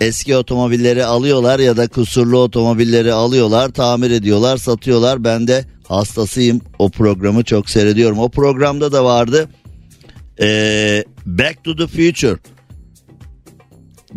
[0.00, 5.24] Eski otomobilleri alıyorlar ya da kusurlu otomobilleri alıyorlar, tamir ediyorlar, satıyorlar.
[5.24, 6.60] Ben de hastasıyım.
[6.78, 8.18] O programı çok seyrediyorum.
[8.18, 9.48] O programda da vardı.
[10.40, 12.38] E, Back to the Future.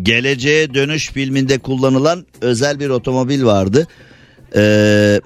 [0.01, 3.87] Geleceğe Dönüş filminde kullanılan özel bir otomobil vardı.
[4.55, 5.21] Ee,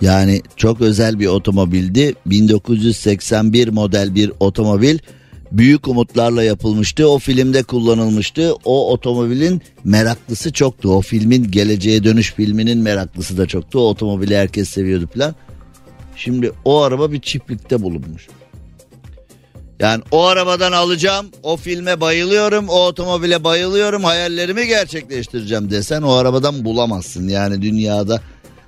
[0.00, 2.14] yani çok özel bir otomobildi.
[2.26, 4.98] 1981 model bir otomobil.
[5.52, 7.08] Büyük umutlarla yapılmıştı.
[7.08, 8.54] O filmde kullanılmıştı.
[8.64, 10.90] O otomobilin meraklısı çoktu.
[10.90, 13.80] O filmin Geleceğe Dönüş filminin meraklısı da çoktu.
[13.80, 15.34] O otomobili herkes seviyordu falan.
[16.16, 18.28] Şimdi o araba bir çiftlikte bulunmuş.
[19.80, 26.64] Yani o arabadan alacağım, o filme bayılıyorum, o otomobile bayılıyorum, hayallerimi gerçekleştireceğim desen o arabadan
[26.64, 27.28] bulamazsın.
[27.28, 28.20] Yani dünyada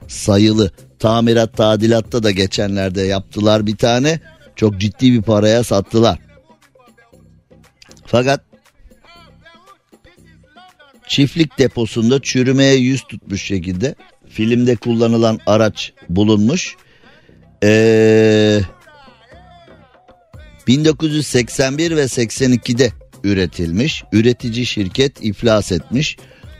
[0.08, 4.20] sayılı tamirat tadilatta da geçenlerde yaptılar bir tane.
[4.56, 6.18] Çok ciddi bir paraya sattılar.
[8.06, 8.40] Fakat
[11.06, 13.94] çiftlik deposunda çürümeye yüz tutmuş şekilde
[14.28, 16.76] filmde kullanılan araç bulunmuş.
[17.62, 18.62] Eee
[20.66, 22.92] 1981 ve 82'de
[23.24, 24.04] üretilmiş.
[24.12, 26.16] Üretici şirket iflas etmiş.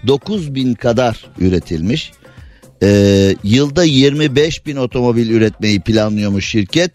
[0.07, 2.13] 9000 kadar üretilmiş.
[2.83, 6.93] Ee, yılda 25 bin otomobil üretmeyi planlıyormuş şirket.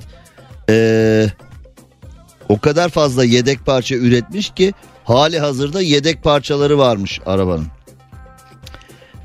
[0.70, 1.28] Ee,
[2.50, 7.68] o kadar fazla yedek parça üretmiş ki hali hazırda yedek parçaları varmış arabanın.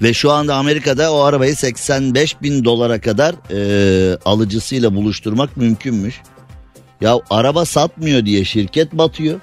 [0.03, 6.20] Ve şu anda Amerika'da o arabayı 85 bin dolara kadar e, alıcısıyla buluşturmak mümkünmüş.
[7.03, 9.41] Ya araba satmıyor diye şirket batıyor.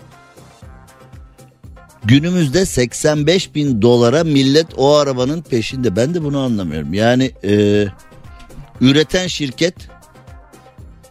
[2.03, 5.95] Günümüzde 85 bin dolara millet o arabanın peşinde.
[5.95, 6.93] Ben de bunu anlamıyorum.
[6.93, 7.85] Yani e,
[8.81, 9.75] üreten şirket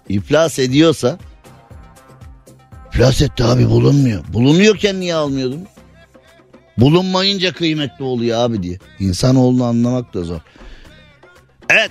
[0.09, 1.19] iflas ediyorsa
[2.93, 4.25] iflas etti abi bulunmuyor.
[4.33, 5.67] Bulunuyorken niye almıyordun?
[6.79, 8.79] Bulunmayınca kıymetli oluyor abi diye.
[8.99, 10.41] İnsanoğlunu anlamak da zor.
[11.71, 11.91] Evet.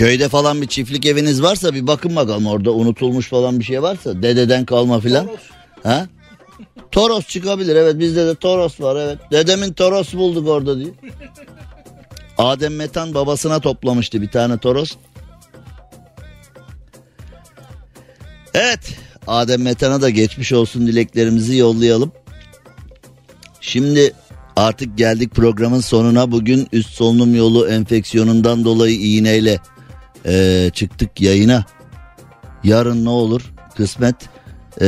[0.00, 4.22] Köyde falan bir çiftlik eviniz varsa bir bakın bakalım orada unutulmuş falan bir şey varsa
[4.22, 5.28] dededen kalma filan.
[5.82, 6.06] Ha?
[6.90, 9.18] Toros çıkabilir evet bizde de Toros var evet.
[9.32, 10.88] Dedemin Toros bulduk orada diye.
[12.38, 14.96] Adem Metan babasına toplamıştı bir tane Toros.
[18.54, 22.12] Evet Adem Metan'a da geçmiş olsun dileklerimizi yollayalım.
[23.60, 24.12] Şimdi
[24.56, 26.32] artık geldik programın sonuna.
[26.32, 29.60] Bugün üst solunum yolu enfeksiyonundan dolayı iğneyle
[30.26, 31.64] e, çıktık yayına.
[32.64, 33.42] Yarın ne olur
[33.76, 34.16] kısmet
[34.80, 34.86] e,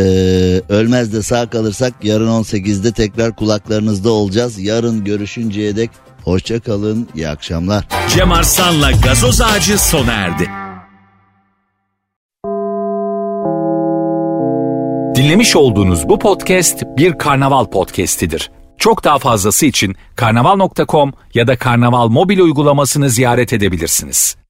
[0.69, 4.59] ölmez de sağ kalırsak yarın 18'de tekrar kulaklarınızda olacağız.
[4.59, 5.91] Yarın görüşünceye dek
[6.25, 7.85] hoşça kalın iyi akşamlar.
[8.09, 10.51] Cem Arslan'la gazoz ağacı sona erdi.
[15.15, 18.51] Dinlemiş olduğunuz bu podcast bir karnaval podcastidir.
[18.79, 24.42] Çok daha fazlası için karnaval.com ya da karnaval mobil uygulamasını ziyaret edebilirsiniz.